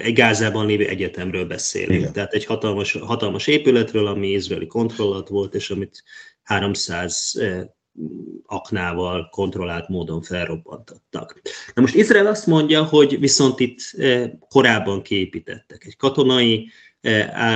[0.02, 2.00] egy Gázában lévő egyetemről beszélünk.
[2.00, 2.14] Igen.
[2.14, 6.04] Tehát egy hatalmas, hatalmas épületről, ami izraeli kontroll alatt volt, és amit
[6.44, 7.42] 300
[8.46, 11.42] aknával kontrollált módon felrobbantottak.
[11.74, 13.80] Na most Izrael azt mondja, hogy viszont itt
[14.50, 16.70] korábban kiépítettek egy katonai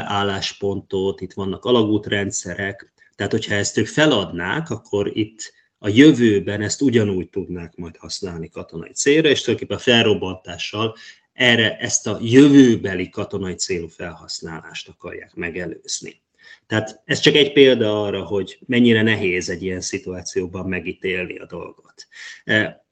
[0.08, 5.54] álláspontot, itt vannak alagútrendszerek, tehát hogyha ezt ők feladnák, akkor itt
[5.86, 10.96] a jövőben ezt ugyanúgy tudnák majd használni katonai célra, és tulajdonképpen a felrobbantással
[11.34, 16.22] erre ezt a jövőbeli katonai célú felhasználást akarják megelőzni.
[16.68, 22.08] Tehát ez csak egy példa arra, hogy mennyire nehéz egy ilyen szituációban megítélni a dolgot.
[22.44, 22.86] E,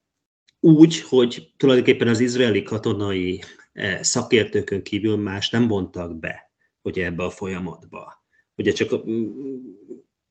[0.60, 6.50] úgy, hogy tulajdonképpen az izraeli katonai e, szakértőkön kívül más nem vontak be,
[6.82, 8.24] hogy ebbe a folyamatba.
[8.56, 9.04] Ugye csak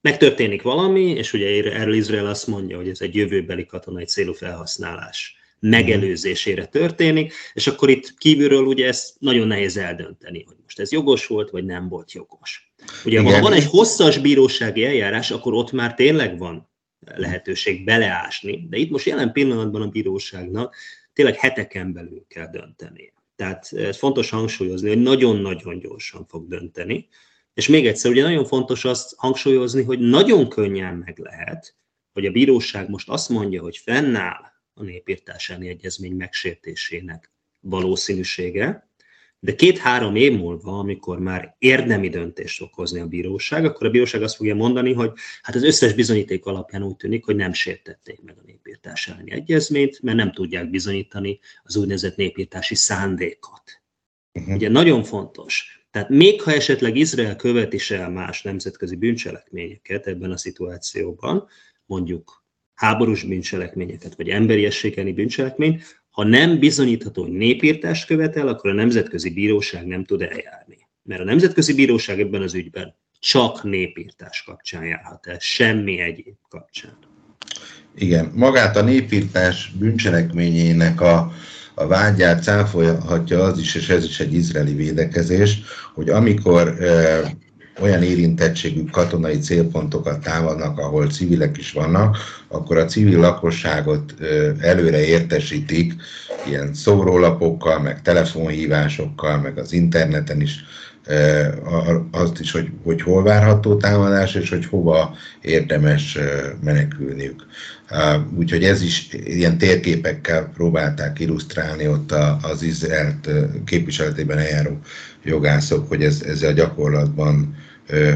[0.03, 5.35] megtörténik valami, és ugye erről Izrael azt mondja, hogy ez egy jövőbeli katonai célú felhasználás
[5.59, 11.27] megelőzésére történik, és akkor itt kívülről ugye ezt nagyon nehéz eldönteni, hogy most ez jogos
[11.27, 12.73] volt, vagy nem volt jogos.
[13.05, 13.33] Ugye Igen.
[13.33, 16.69] ha van egy hosszas bírósági eljárás, akkor ott már tényleg van
[17.15, 20.75] lehetőség beleásni, de itt most jelen pillanatban a bíróságnak
[21.13, 23.13] tényleg heteken belül kell dönteni.
[23.35, 27.07] Tehát ez fontos hangsúlyozni, hogy nagyon-nagyon gyorsan fog dönteni,
[27.53, 31.75] és még egyszer, ugye nagyon fontos azt hangsúlyozni, hogy nagyon könnyen meg lehet,
[32.13, 38.87] hogy a bíróság most azt mondja, hogy fennáll a népírtásáni egyezmény megsértésének valószínűsége,
[39.39, 44.21] de két-három év múlva, amikor már érdemi döntést fog hozni a bíróság, akkor a bíróság
[44.21, 45.11] azt fogja mondani, hogy
[45.41, 50.01] hát az összes bizonyíték alapján úgy tűnik, hogy nem sértették meg a népírtás elleni egyezményt,
[50.01, 53.81] mert nem tudják bizonyítani az úgynevezett népírtási szándékot.
[54.33, 54.55] Uh-huh.
[54.55, 55.82] Ugye nagyon fontos.
[55.93, 61.47] Tehát még ha esetleg Izrael követ is el más nemzetközi bűncselekményeket ebben a szituációban,
[61.85, 69.29] mondjuk háborús bűncselekményeket, vagy emberiességeni bűncselekményt, ha nem bizonyítható, hogy népírtást követel, akkor a Nemzetközi
[69.29, 70.77] Bíróság nem tud eljárni.
[71.03, 76.97] Mert a Nemzetközi Bíróság ebben az ügyben csak népírtás kapcsán járhat el, semmi egyéb kapcsán.
[77.95, 81.33] Igen, magát a népírtás bűncselekményének a,
[81.75, 85.61] a vágyát cáfolhatja az is, és ez is egy izraeli védekezés,
[85.93, 86.77] hogy amikor
[87.79, 94.13] olyan érintettségű katonai célpontokat támadnak, ahol civilek is vannak, akkor a civil lakosságot
[94.59, 95.93] előre értesítik
[96.47, 100.63] ilyen szórólapokkal, meg telefonhívásokkal, meg az interneten is
[102.11, 106.17] azt is, hogy, hogy hol várható támadás, és hogy hova érdemes
[106.61, 107.45] menekülniük.
[108.35, 113.29] Úgyhogy ez is ilyen térképekkel próbálták illusztrálni ott az Izraelt
[113.65, 114.79] képviseletében eljáró
[115.23, 117.55] jogászok, hogy ez, ez a gyakorlatban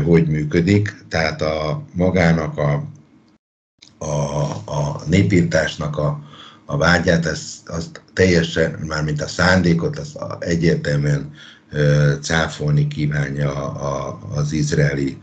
[0.06, 0.96] hogy működik.
[1.10, 2.84] Tehát a magának a,
[3.98, 6.20] a, a népírtásnak a,
[6.66, 11.32] a vágyát, ez, az teljesen, mármint a szándékot, az egyértelműen
[12.22, 15.18] cáfolni kívánja a, az izraeli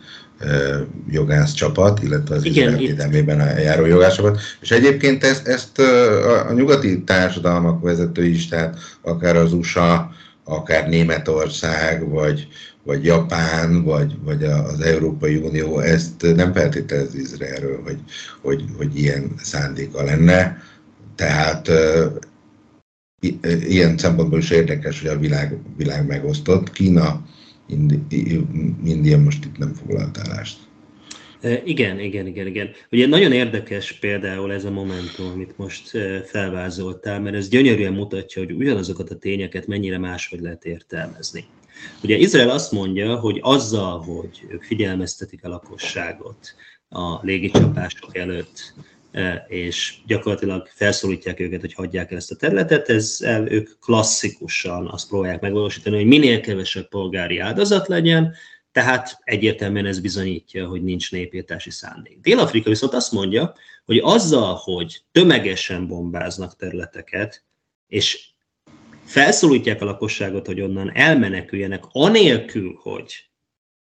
[1.11, 4.41] jogász csapat, illetve az Igen, védelmében a járó jogászokat.
[4.61, 10.11] És egyébként ezt, ezt a, a nyugati társadalmak vezetői is, tehát akár az USA,
[10.45, 12.49] akár Németország, vagy,
[12.83, 17.99] vagy Japán, vagy, vagy az Európai Unió ezt nem feltételez Izraelről, hogy,
[18.41, 20.63] hogy, hogy ilyen szándéka lenne.
[21.17, 21.71] Tehát
[23.69, 26.71] ilyen szempontból is érdekes, hogy a világ, világ megosztott.
[26.71, 27.23] Kína,
[27.67, 28.03] Indi,
[28.85, 30.59] India most itt nem foglalt állást.
[31.65, 32.71] Igen, igen, igen, igen.
[32.91, 35.91] Ugye nagyon érdekes például ez a momentum, amit most
[36.25, 41.45] felvázoltál, mert ez gyönyörűen mutatja, hogy ugyanazokat a tényeket mennyire máshogy lehet értelmezni.
[42.03, 46.55] Ugye Izrael azt mondja, hogy azzal, hogy ők figyelmeztetik a lakosságot
[46.89, 48.94] a légicsapások előtt, E,
[49.49, 55.41] és gyakorlatilag felszólítják őket, hogy hagyják el ezt a területet, ezzel ők klasszikusan azt próbálják
[55.41, 58.35] megvalósítani, hogy minél kevesebb polgári áldozat legyen,
[58.73, 62.21] tehát egyértelműen ez bizonyítja, hogy nincs népírtási szándék.
[62.21, 67.45] Dél-Afrika viszont azt mondja, hogy azzal, hogy tömegesen bombáznak területeket,
[67.87, 68.29] és
[69.05, 73.31] felszólítják a lakosságot, hogy onnan elmeneküljenek, anélkül, hogy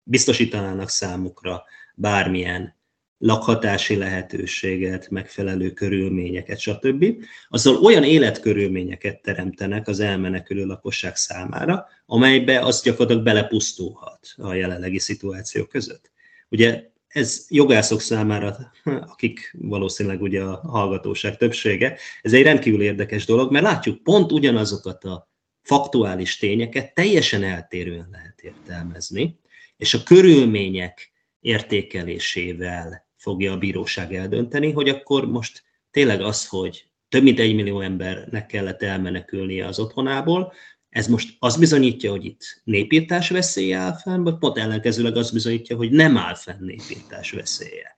[0.02, 2.76] biztosítanának számukra bármilyen
[3.24, 7.04] lakhatási lehetőséget, megfelelő körülményeket, stb.
[7.48, 15.64] Azzal olyan életkörülményeket teremtenek az elmenekülő lakosság számára, amelybe az gyakorlatilag belepusztulhat a jelenlegi szituáció
[15.64, 16.10] között.
[16.48, 23.52] Ugye ez jogászok számára, akik valószínűleg ugye a hallgatóság többsége, ez egy rendkívül érdekes dolog,
[23.52, 25.30] mert látjuk pont ugyanazokat a
[25.62, 29.38] faktuális tényeket teljesen eltérően lehet értelmezni,
[29.76, 37.22] és a körülmények értékelésével fogja a bíróság eldönteni, hogy akkor most tényleg az, hogy több
[37.22, 40.53] mint egy millió embernek kellett elmenekülnie az otthonából,
[40.89, 45.77] ez most az bizonyítja, hogy itt népírtás veszélye áll fenn, vagy pont ellenkezőleg az bizonyítja,
[45.77, 47.97] hogy nem áll fenn népírtás veszélye.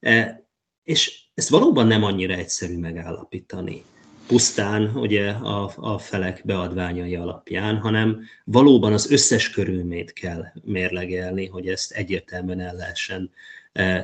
[0.00, 0.46] E,
[0.82, 3.84] és ezt valóban nem annyira egyszerű megállapítani
[4.26, 11.68] pusztán ugye a, a felek beadványai alapján, hanem valóban az összes körülmét kell mérlegelni, hogy
[11.68, 13.30] ezt egyértelműen el lehessen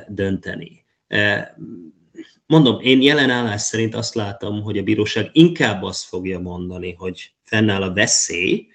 [0.07, 0.85] dönteni.
[1.07, 1.55] E,
[2.45, 7.31] mondom, én jelen állás szerint azt látom, hogy a bíróság inkább azt fogja mondani, hogy
[7.43, 8.67] fennáll a veszély,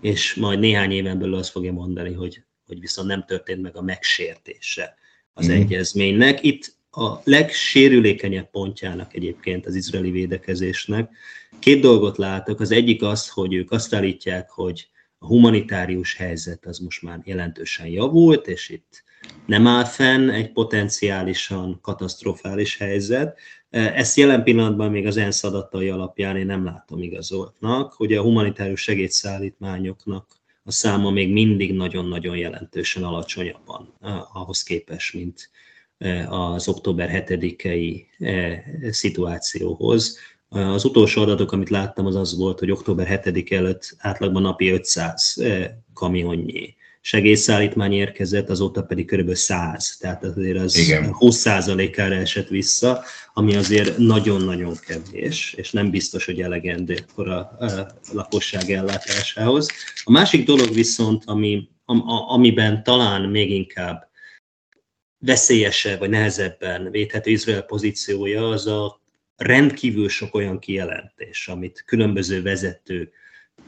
[0.00, 3.82] és majd néhány éven belül azt fogja mondani, hogy, hogy viszont nem történt meg a
[3.82, 4.94] megsértése
[5.32, 5.50] az mm.
[5.50, 6.42] egyezménynek.
[6.42, 11.10] Itt a legsérülékenyebb pontjának egyébként az izraeli védekezésnek.
[11.58, 12.60] Két dolgot látok.
[12.60, 14.88] Az egyik az, hogy ők azt állítják, hogy
[15.18, 19.02] a humanitárius helyzet az most már jelentősen javult, és itt
[19.46, 23.38] nem áll fenn egy potenciálisan katasztrofális helyzet.
[23.70, 28.80] Ezt jelen pillanatban még az ENSZ adatai alapján én nem látom igazoltnak, hogy a humanitárius
[28.80, 33.94] segédszállítmányoknak a száma még mindig nagyon-nagyon jelentősen alacsonyabban
[34.32, 35.50] ahhoz képest, mint
[36.28, 40.18] az október 7-i e, szituációhoz.
[40.48, 45.38] Az utolsó adatok, amit láttam, az az volt, hogy október 7 előtt átlagban napi 500
[45.38, 49.34] e, kamionnyi segélyszállítmány érkezett, azóta pedig kb.
[49.34, 51.14] 100, tehát azért az Igen.
[51.18, 57.86] 20%-ára esett vissza, ami azért nagyon-nagyon kevés, és nem biztos, hogy elegendő akkor a, a
[58.12, 59.68] lakosság ellátásához.
[60.04, 61.68] A másik dolog viszont, ami,
[62.28, 64.08] amiben talán még inkább
[65.18, 69.00] veszélyesebb vagy nehezebben védhető Izrael pozíciója az a
[69.36, 73.12] rendkívül sok olyan kijelentés, amit különböző vezető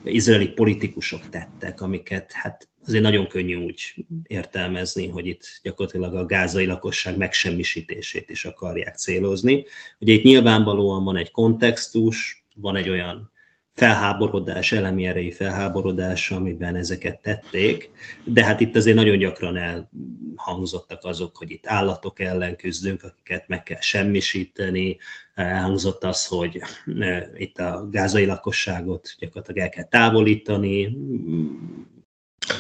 [0.05, 3.95] izraeli politikusok tettek, amiket hát azért nagyon könnyű úgy
[4.27, 9.65] értelmezni, hogy itt gyakorlatilag a gázai lakosság megsemmisítését is akarják célozni.
[9.99, 13.33] Ugye itt nyilvánvalóan van egy kontextus, van egy olyan
[13.75, 17.91] felháborodás, elemi erejű felháborodás, amiben ezeket tették,
[18.25, 23.63] de hát itt azért nagyon gyakran elhangzottak azok, hogy itt állatok ellen küzdünk, akiket meg
[23.63, 24.99] kell semmisíteni,
[25.35, 26.63] elhangzott az, hogy
[27.01, 30.97] e, itt a gázai lakosságot gyakorlatilag el kell távolítani,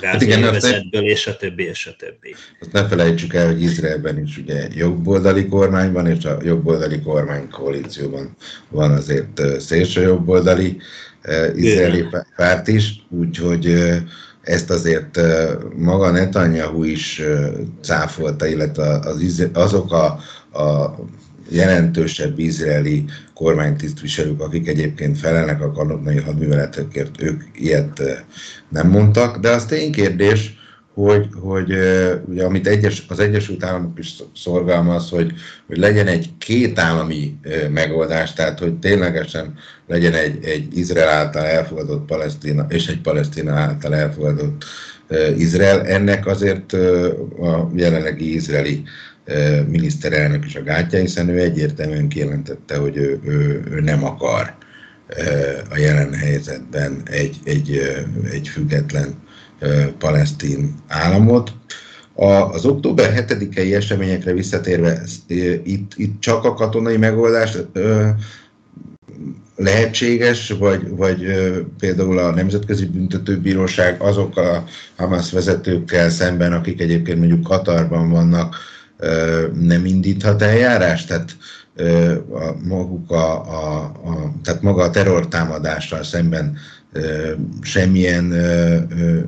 [0.02, 0.54] hát igen,
[0.90, 2.34] és a többi, és a többi.
[2.60, 7.48] Azt ne felejtsük el, hogy Izraelben is ugye jobboldali kormány van, és a jobboldali kormány
[7.48, 8.36] koalícióban
[8.68, 10.76] van azért szélső jobboldali
[11.54, 12.06] izraeli
[12.36, 13.74] párt is, úgyhogy
[14.42, 15.20] ezt azért
[15.76, 17.22] maga Netanyahu is
[17.82, 20.04] cáfolta, illetve az, azok a,
[20.62, 20.96] a
[21.48, 23.04] jelentősebb izraeli
[23.42, 28.24] kormánytisztviselők, akik egyébként felelnek a kanonai hadműveletekért, ők ilyet
[28.68, 30.60] nem mondtak, de az tény kérdés,
[30.94, 31.70] hogy, hogy
[32.26, 35.32] ugye, amit egyes, az Egyesült Államok is szorgalmaz, hogy,
[35.66, 37.38] hogy legyen egy kétállami
[37.70, 39.54] megoldás, tehát hogy ténylegesen
[39.86, 44.64] legyen egy, egy Izrael által elfogadott Palesztina és egy Palesztina által elfogadott
[45.36, 45.86] Izrael.
[45.86, 48.82] Ennek azért a jelenlegi izraeli
[49.68, 54.54] miniszterelnök is a gátja, hiszen ő egyértelműen kijelentette, hogy ő, ő, ő nem akar
[55.70, 57.80] a jelen helyzetben egy, egy,
[58.30, 59.14] egy független
[59.98, 61.52] palesztin államot.
[62.52, 65.02] Az október 7-i eseményekre visszatérve,
[65.64, 67.56] itt, itt csak a katonai megoldás
[69.56, 71.26] lehetséges, vagy, vagy
[71.78, 74.64] például a Nemzetközi Büntetőbíróság azok a
[74.96, 78.56] Hamas vezetőkkel szemben, akik egyébként mondjuk Katarban vannak,
[79.60, 81.08] nem indíthat eljárást?
[81.08, 81.36] Tehát
[82.32, 86.56] a, maguk a, a, a, tehát maga a terrortámadással szemben
[87.62, 88.34] semmilyen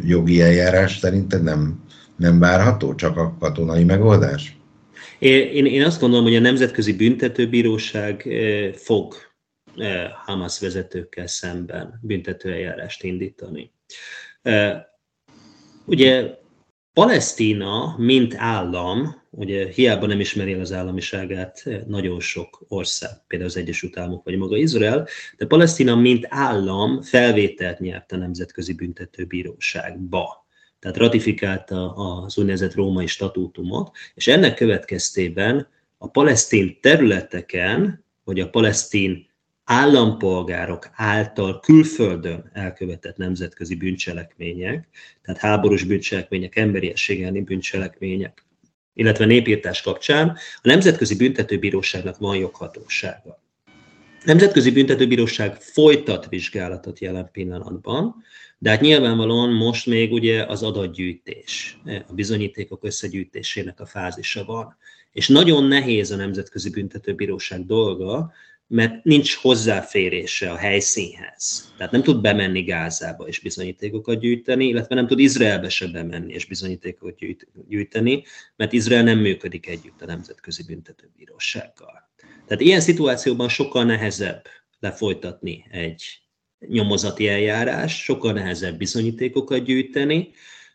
[0.04, 1.82] jogi eljárás szerinted nem,
[2.16, 4.56] nem várható, csak a katonai megoldás?
[5.18, 8.28] Én, én azt gondolom, hogy a Nemzetközi Büntetőbíróság
[8.74, 9.14] fog
[10.24, 13.72] Hamas vezetőkkel szemben büntetőeljárást indítani.
[15.84, 16.42] Ugye
[16.92, 23.56] Palesztina, mint állam, ugye hiába nem ismeri el az államiságát nagyon sok ország, például az
[23.56, 30.46] Egyesült Államok vagy maga Izrael, de Palesztina, mint állam felvételt nyert a Nemzetközi Büntetőbíróságba.
[30.78, 35.68] Tehát ratifikálta az úgynevezett római statútumot, és ennek következtében
[35.98, 39.32] a palesztin területeken, vagy a palesztin
[39.64, 44.88] állampolgárok által külföldön elkövetett nemzetközi bűncselekmények,
[45.22, 48.44] tehát háborús bűncselekmények, emberiesség elleni bűncselekmények,
[48.94, 53.42] illetve népírtás kapcsán a Nemzetközi Büntetőbíróságnak van joghatósága.
[54.20, 58.14] A Nemzetközi Büntetőbíróság folytat vizsgálatot jelen pillanatban,
[58.58, 64.76] de hát nyilvánvalóan most még ugye az adatgyűjtés, a bizonyítékok összegyűjtésének a fázisa van.
[65.12, 68.32] És nagyon nehéz a Nemzetközi Büntetőbíróság dolga,
[68.74, 71.72] mert nincs hozzáférése a helyszínhez.
[71.76, 76.44] Tehát nem tud bemenni Gázába és bizonyítékokat gyűjteni, illetve nem tud Izraelbe se bemenni és
[76.44, 77.18] bizonyítékokat
[77.68, 78.24] gyűjteni,
[78.56, 82.10] mert Izrael nem működik együtt a Nemzetközi Büntetőbírósággal.
[82.46, 84.44] Tehát ilyen szituációban sokkal nehezebb
[84.80, 86.04] lefolytatni egy
[86.58, 90.30] nyomozati eljárás, sokkal nehezebb bizonyítékokat gyűjteni.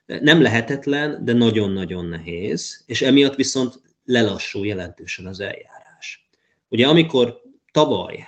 [0.06, 6.30] Nem lehetetlen, de nagyon-nagyon nehéz, és emiatt viszont lelassul jelentősen az eljárás.
[6.70, 8.28] Ugye amikor tavaly,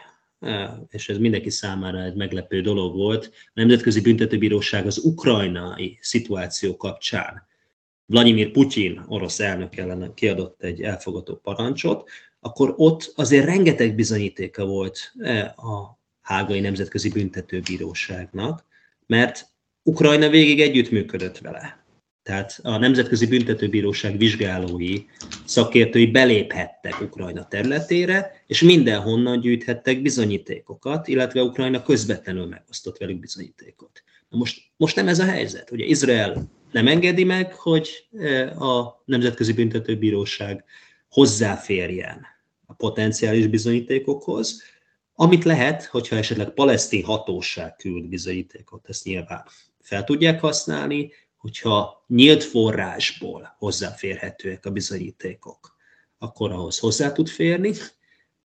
[0.90, 7.50] és ez mindenki számára egy meglepő dolog volt, a Nemzetközi Büntetőbíróság az ukrajnai szituáció kapcsán
[8.06, 15.14] Vladimir Putyin orosz elnök ellen kiadott egy elfogadó parancsot, akkor ott azért rengeteg bizonyítéka volt
[15.56, 18.66] a Hágai Nemzetközi Büntetőbíróságnak,
[19.06, 19.50] mert
[19.84, 21.81] Ukrajna végig együttműködött vele.
[22.24, 24.98] Tehát a Nemzetközi Büntetőbíróság vizsgálói,
[25.46, 34.04] szakértői beléphettek Ukrajna területére, és mindenhonnan gyűjthettek bizonyítékokat, illetve Ukrajna közvetlenül megosztott velük bizonyítékot.
[34.30, 35.72] Na most, most nem ez a helyzet.
[35.72, 40.64] Ugye Izrael nem engedi meg, hogy e, a Nemzetközi Büntetőbíróság
[41.10, 42.26] hozzáférjen
[42.66, 44.62] a potenciális bizonyítékokhoz,
[45.14, 49.44] amit lehet, hogyha esetleg palesztin hatóság küld bizonyítékot, ezt nyilván
[49.80, 51.12] fel tudják használni,
[51.42, 55.78] hogyha nyílt forrásból hozzáférhetőek a bizonyítékok,
[56.18, 57.74] akkor ahhoz hozzá tud férni,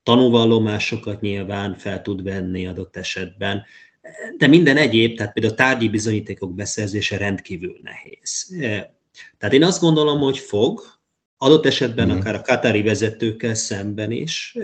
[0.02, 3.64] tanúvallomásokat nyilván fel tud venni adott esetben,
[4.36, 8.56] de minden egyéb, tehát például a tárgyi bizonyítékok beszerzése rendkívül nehéz.
[9.38, 10.80] Tehát én azt gondolom, hogy fog,
[11.36, 12.10] adott esetben mm.
[12.10, 14.56] akár a katári vezetőkkel szemben is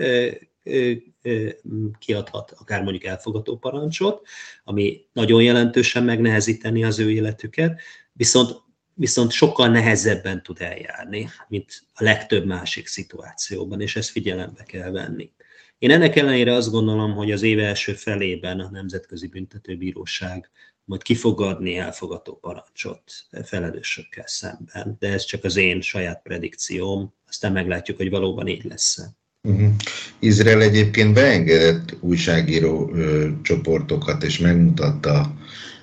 [1.99, 4.27] kiadhat akár mondjuk elfogató parancsot,
[4.63, 7.81] ami nagyon jelentősen megnehezíteni az ő életüket,
[8.17, 8.61] viszont,
[8.93, 15.31] viszont sokkal nehezebben tud eljárni, mint a legtöbb másik szituációban, és ezt figyelembe kell venni.
[15.77, 20.49] Én ennek ellenére azt gondolom, hogy az év első felében a Nemzetközi Büntetőbíróság
[20.85, 23.03] majd ki fog adni elfogató parancsot
[23.43, 28.99] felelősökkel szemben, de ez csak az én saját predikcióm, aztán meglátjuk, hogy valóban így lesz
[29.45, 29.71] Uh-huh.
[30.19, 35.33] Izrael egyébként beengedett újságíró ö, csoportokat, és megmutatta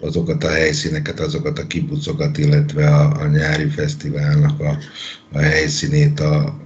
[0.02, 4.78] azokat a helyszíneket, azokat a kibucokat, illetve a, a nyári fesztiválnak a,
[5.32, 6.60] a helyszínét, a,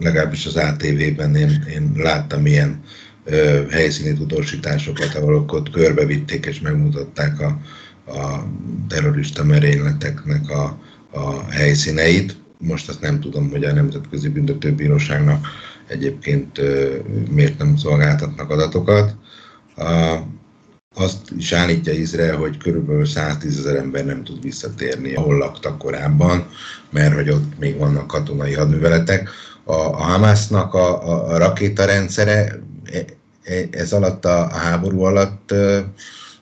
[0.00, 2.80] legalábbis az ATV-ben én, én láttam ilyen
[3.24, 7.58] ö, helyszíni tudósításokat, ahol ott körbevitték és megmutatták a,
[8.06, 8.44] a
[8.88, 10.78] terrorista merényleteknek a,
[11.10, 12.36] a helyszíneit.
[12.58, 15.46] Most azt nem tudom, hogy a Nemzetközi Büntetőbíróságnak
[15.88, 16.60] egyébként
[17.30, 19.16] miért nem szolgáltatnak adatokat.
[20.94, 26.48] Azt is állítja Izrael, hogy körülbelül 110 ezer ember nem tud visszatérni, ahol laktak korábban,
[26.90, 29.30] mert hogy ott még vannak katonai hadműveletek.
[29.64, 32.60] A, a Hamásznak a, a, rakétarendszere
[32.92, 33.04] e,
[33.42, 35.54] e, ez alatt a, háború alatt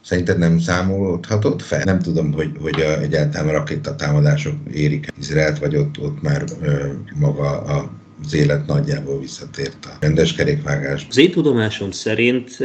[0.05, 1.83] szerinted nem számolhatott fel?
[1.85, 7.61] Nem tudom, hogy, hogy a, egyáltalán rakétatámadások érik Izraelt, vagy ott, ott már ö, maga
[7.61, 11.07] a az élet nagyjából visszatért a rendes kerékvágás.
[11.09, 12.57] Az én tudomásom szerint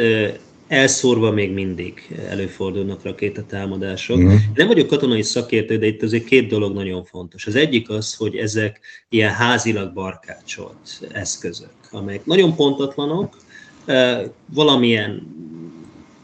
[0.68, 4.18] elszórva még mindig előfordulnak rakétatámadások.
[4.18, 4.40] Uh-huh.
[4.54, 7.48] Nem vagyok katonai szakértő, de itt azért két dolog nagyon fontos.
[7.48, 13.38] Az egyik az, hogy ezek ilyen házilag barkácsolt eszközök, amelyek nagyon pontatlanok,
[14.54, 15.28] valamilyen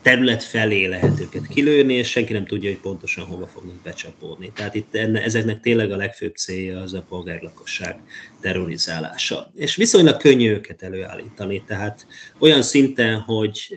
[0.01, 4.51] terület felé lehet őket kilőni, és senki nem tudja, hogy pontosan hova fognak becsapódni.
[4.55, 7.99] Tehát itt enne, ezeknek tényleg a legfőbb célja az a polgárlakosság
[8.39, 9.51] terrorizálása.
[9.55, 12.07] És viszonylag könnyű őket előállítani, tehát
[12.39, 13.75] olyan szinten, hogy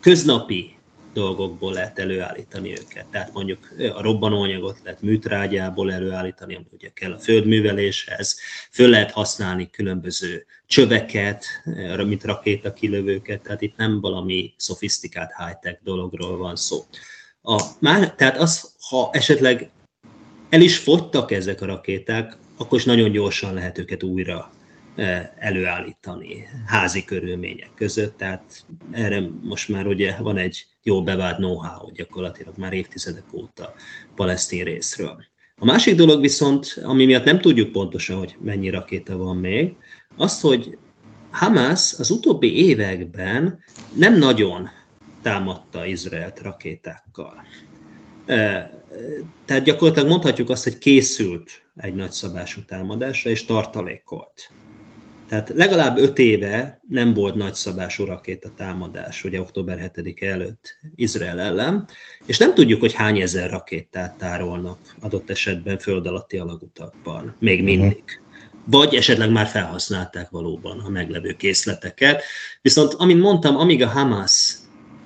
[0.00, 0.77] köznapi
[1.12, 3.06] dolgokból lehet előállítani őket.
[3.06, 8.38] Tehát mondjuk a robbanóanyagot lehet műtrágyából előállítani, ami ugye kell a földműveléshez,
[8.70, 11.44] föl lehet használni különböző csöveket,
[12.06, 16.84] mint rakétakilövőket, tehát itt nem valami szofisztikált high-tech dologról van szó.
[17.42, 19.70] A, már, tehát az, ha esetleg
[20.48, 24.52] el is fogytak ezek a rakéták, akkor is nagyon gyorsan lehet őket újra
[25.38, 32.56] előállítani házi körülmények között, tehát erre most már ugye van egy jó bevált know-how gyakorlatilag
[32.56, 33.74] már évtizedek óta
[34.14, 35.24] palesztin részről.
[35.56, 39.76] A másik dolog viszont, ami miatt nem tudjuk pontosan, hogy mennyi rakéta van még,
[40.16, 40.78] az, hogy
[41.30, 43.58] Hamas az utóbbi években
[43.94, 44.68] nem nagyon
[45.22, 47.42] támadta Izraelt rakétákkal.
[49.44, 54.50] Tehát gyakorlatilag mondhatjuk azt, hogy készült egy nagyszabású támadásra, és tartalékolt.
[55.28, 61.88] Tehát legalább öt éve nem volt nagyszabású rakéta támadás, ugye október 7 előtt Izrael ellen,
[62.26, 68.02] és nem tudjuk, hogy hány ezer rakétát tárolnak adott esetben föld alatti alagutakban, még mindig.
[68.64, 72.22] vagy esetleg már felhasználták valóban a meglevő készleteket.
[72.62, 74.54] Viszont, amint mondtam, amíg a Hamas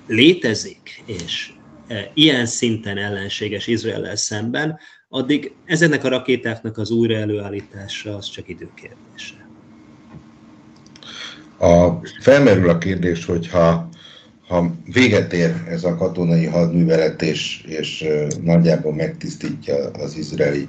[0.06, 1.52] létezik, és
[1.88, 8.48] e, ilyen szinten ellenséges Izrael szemben, addig ezeknek a rakétáknak az újra előállítása az csak
[8.48, 9.42] időkérdése.
[11.62, 13.90] A, felmerül a kérdés, hogy ha,
[14.92, 18.04] véget ér ez a katonai hadművelet, és, és
[18.42, 20.68] nagyjából megtisztítja az izraeli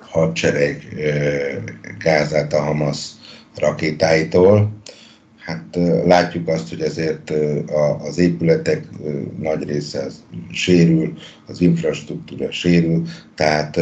[0.00, 0.86] hadsereg
[1.98, 3.08] Gázát a Hamas
[3.56, 4.72] rakétáitól,
[5.38, 7.32] hát látjuk azt, hogy ezért
[8.08, 8.86] az épületek
[9.38, 11.12] nagy része az sérül,
[11.46, 13.02] az infrastruktúra sérül,
[13.34, 13.80] tehát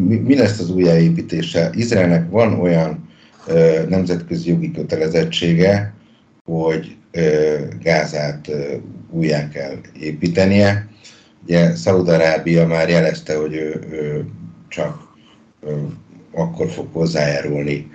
[0.00, 1.70] mi lesz az újjáépítése?
[1.74, 3.03] Izraelnek van olyan
[3.88, 5.94] nemzetközi jogi kötelezettsége,
[6.44, 6.96] hogy
[7.82, 8.50] Gázát
[9.10, 10.88] újjá kell építenie.
[11.42, 14.24] Ugye Szaúd-Arábia már jelezte, hogy ő, ő
[14.68, 15.02] csak
[16.32, 17.90] akkor fog hozzájárulni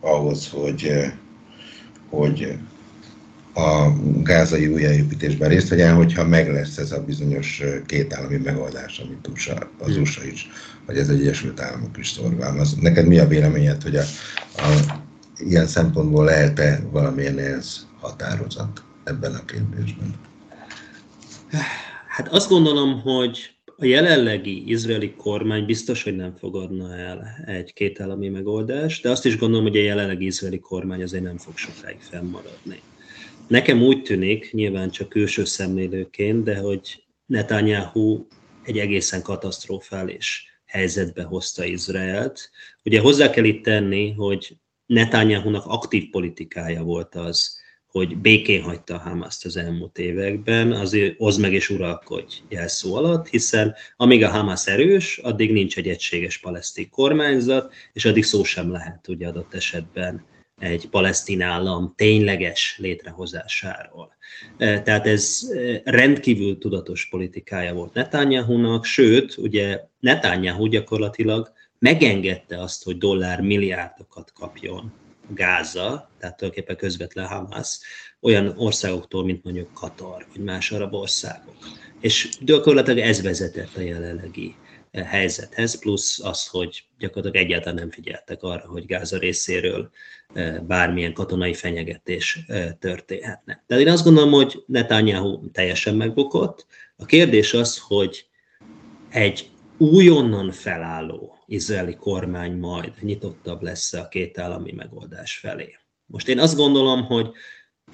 [0.00, 0.92] ahhoz, hogy,
[2.08, 2.58] hogy
[3.54, 3.92] a
[4.22, 9.70] gázai újjáépítésben részt vegyen, hogyha meg lesz ez a bizonyos két állami megoldás, amit USA,
[9.78, 9.96] az.
[9.96, 10.48] USA is,
[10.86, 12.74] vagy az Egyesült Államok is szorgalmaz.
[12.74, 14.02] Neked mi a véleményed, hogy a,
[14.56, 14.98] a,
[15.38, 20.14] ilyen szempontból lehet-e valamilyen ez határozat ebben a kérdésben?
[22.08, 28.28] Hát azt gondolom, hogy a jelenlegi izraeli kormány biztos, hogy nem fogadna el egy kétállami
[28.28, 32.80] megoldást, de azt is gondolom, hogy a jelenlegi izraeli kormány azért nem fog sokáig fennmaradni.
[33.50, 38.26] Nekem úgy tűnik, nyilván csak külső szemlélőként, de hogy Netanyahu
[38.64, 42.50] egy egészen katasztrofális helyzetbe hozta Izraelt.
[42.84, 48.98] Ugye hozzá kell itt tenni, hogy Netanyahu-nak aktív politikája volt az, hogy békén hagyta a
[48.98, 54.66] Hamaszt az elmúlt években, azért oszd meg és uralkodj jelszó alatt, hiszen amíg a Hamas
[54.66, 60.28] erős, addig nincs egy egységes palesztin kormányzat, és addig szó sem lehet ugye adott esetben
[60.60, 64.16] egy palesztin állam tényleges létrehozásáról.
[64.56, 72.84] E, tehát ez e, rendkívül tudatos politikája volt Netanyahu-nak, sőt, ugye Netanyahu gyakorlatilag megengedte azt,
[72.84, 74.92] hogy dollár milliárdokat kapjon
[75.34, 77.78] Gáza, tehát tulajdonképpen közvetlen Hamas,
[78.20, 81.56] olyan országoktól, mint mondjuk Katar, vagy más arab országok.
[82.00, 84.54] És gyakorlatilag ez vezetett a jelenlegi
[84.90, 89.90] eh, helyzethez, plusz az, hogy gyakorlatilag egyáltalán nem figyeltek arra, hogy Gáza részéről
[90.66, 92.38] bármilyen katonai fenyegetés
[92.78, 93.64] történhetne.
[93.66, 96.66] De én azt gondolom, hogy Netanyahu teljesen megbukott.
[96.96, 98.26] A kérdés az, hogy
[99.10, 105.76] egy újonnan felálló izraeli kormány majd nyitottabb lesz a két állami megoldás felé.
[106.06, 107.30] Most én azt gondolom, hogy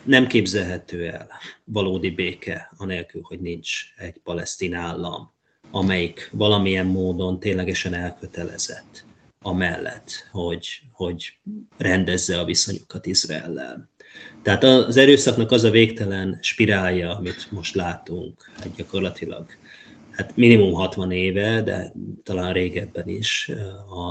[0.05, 1.29] nem képzelhető el
[1.65, 5.35] valódi béke, anélkül, hogy nincs egy palesztin állam,
[5.71, 9.05] amelyik valamilyen módon ténylegesen elkötelezett
[9.47, 11.39] amellett, hogy, hogy
[11.77, 13.91] rendezze a viszonyokat Izraellel.
[14.43, 19.47] Tehát az erőszaknak az a végtelen spirálja, amit most látunk, egy gyakorlatilag
[20.11, 21.93] hát minimum 60 éve, de
[22.23, 23.51] talán régebben is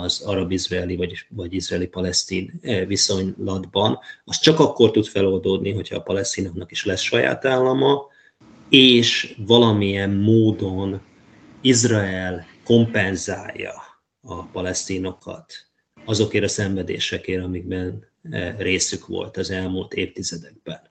[0.04, 6.72] az arab-izraeli vagy, vagy izraeli-palesztin eh, viszonylatban, az csak akkor tud feloldódni, hogyha a palesztinoknak
[6.72, 8.02] is lesz saját állama,
[8.70, 11.02] és valamilyen módon
[11.62, 13.85] Izrael kompenzálja
[14.26, 15.54] a palesztinokat
[16.06, 20.82] azokért a szenvedésekért, amikben eh, részük volt az elmúlt évtizedekben.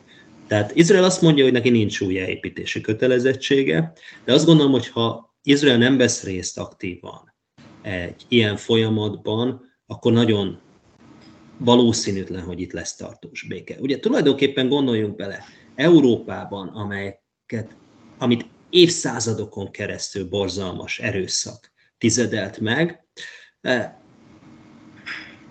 [0.46, 3.92] Tehát Izrael azt mondja, hogy neki nincs újjáépítési kötelezettsége,
[4.24, 7.34] de azt gondolom, hogy ha Izrael nem vesz részt aktívan
[7.82, 10.60] egy ilyen folyamatban, akkor nagyon
[11.58, 13.76] valószínűtlen, hogy itt lesz tartós béke.
[13.80, 17.76] Ugye tulajdonképpen gondoljunk bele, Európában, amelyeket,
[18.18, 23.03] amit évszázadokon keresztül borzalmas erőszak tizedelt meg,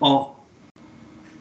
[0.00, 0.34] a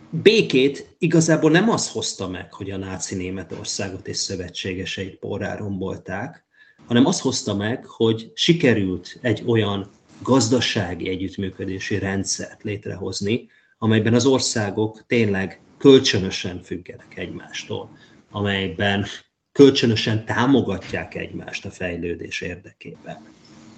[0.10, 6.44] békét igazából nem az hozta meg, hogy a náci Németországot és szövetségeseit porrá rombolták,
[6.86, 9.90] hanem az hozta meg, hogy sikerült egy olyan
[10.22, 17.98] gazdasági együttműködési rendszert létrehozni, amelyben az országok tényleg kölcsönösen függenek egymástól,
[18.32, 19.06] amelyben
[19.52, 23.26] kölcsönösen támogatják egymást a fejlődés érdekében.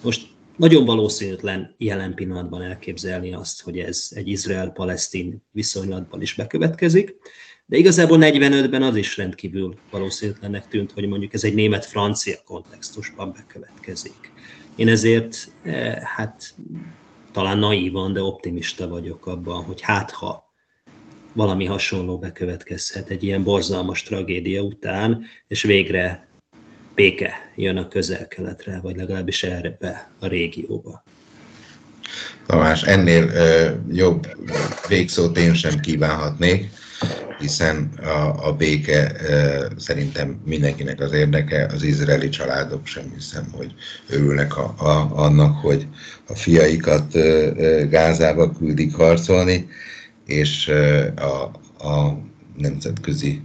[0.03, 0.27] Most
[0.57, 7.15] nagyon valószínűtlen jelen pillanatban elképzelni azt, hogy ez egy Izrael-Palesztin viszonylatban is bekövetkezik,
[7.65, 14.31] de igazából 45-ben az is rendkívül valószínűtlennek tűnt, hogy mondjuk ez egy német-francia kontextusban bekövetkezik.
[14.75, 16.55] Én ezért, eh, hát
[17.31, 20.53] talán naívan, de optimista vagyok abban, hogy hát ha
[21.33, 26.27] valami hasonló bekövetkezhet egy ilyen borzalmas tragédia után, és végre
[26.95, 29.77] béke jön a közel-keletre, vagy legalábbis erre
[30.19, 31.03] a régióba.
[32.45, 33.31] Tamás, ennél
[33.91, 34.27] jobb
[34.87, 36.69] végszót én sem kívánhatnék,
[37.39, 39.11] hiszen a, a béke
[39.77, 43.73] szerintem mindenkinek az érdeke, az izraeli családok sem hiszem, hogy
[44.09, 45.87] örülnek a, a, annak, hogy
[46.27, 47.13] a fiaikat
[47.89, 49.67] Gázába küldik harcolni,
[50.25, 50.67] és
[51.15, 51.41] a,
[51.87, 52.17] a
[52.57, 53.41] nemzetközi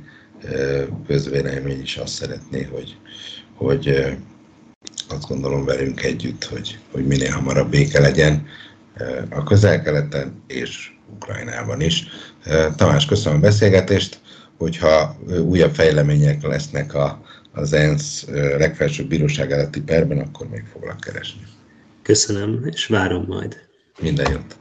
[1.07, 2.97] közvélemény is azt szeretné, hogy,
[3.55, 4.17] hogy
[5.09, 8.47] azt gondolom velünk együtt, hogy, hogy minél hamarabb béke legyen
[9.31, 12.07] a közel-keleten és Ukrajnában is.
[12.77, 14.21] Tamás, köszönöm a beszélgetést,
[14.57, 17.23] hogyha újabb fejlemények lesznek a,
[17.53, 18.27] az ENSZ
[18.59, 21.43] legfelsőbb bíróság előtti perben, akkor még foglak keresni.
[22.03, 23.57] Köszönöm, és várom majd.
[24.01, 24.60] Minden jót.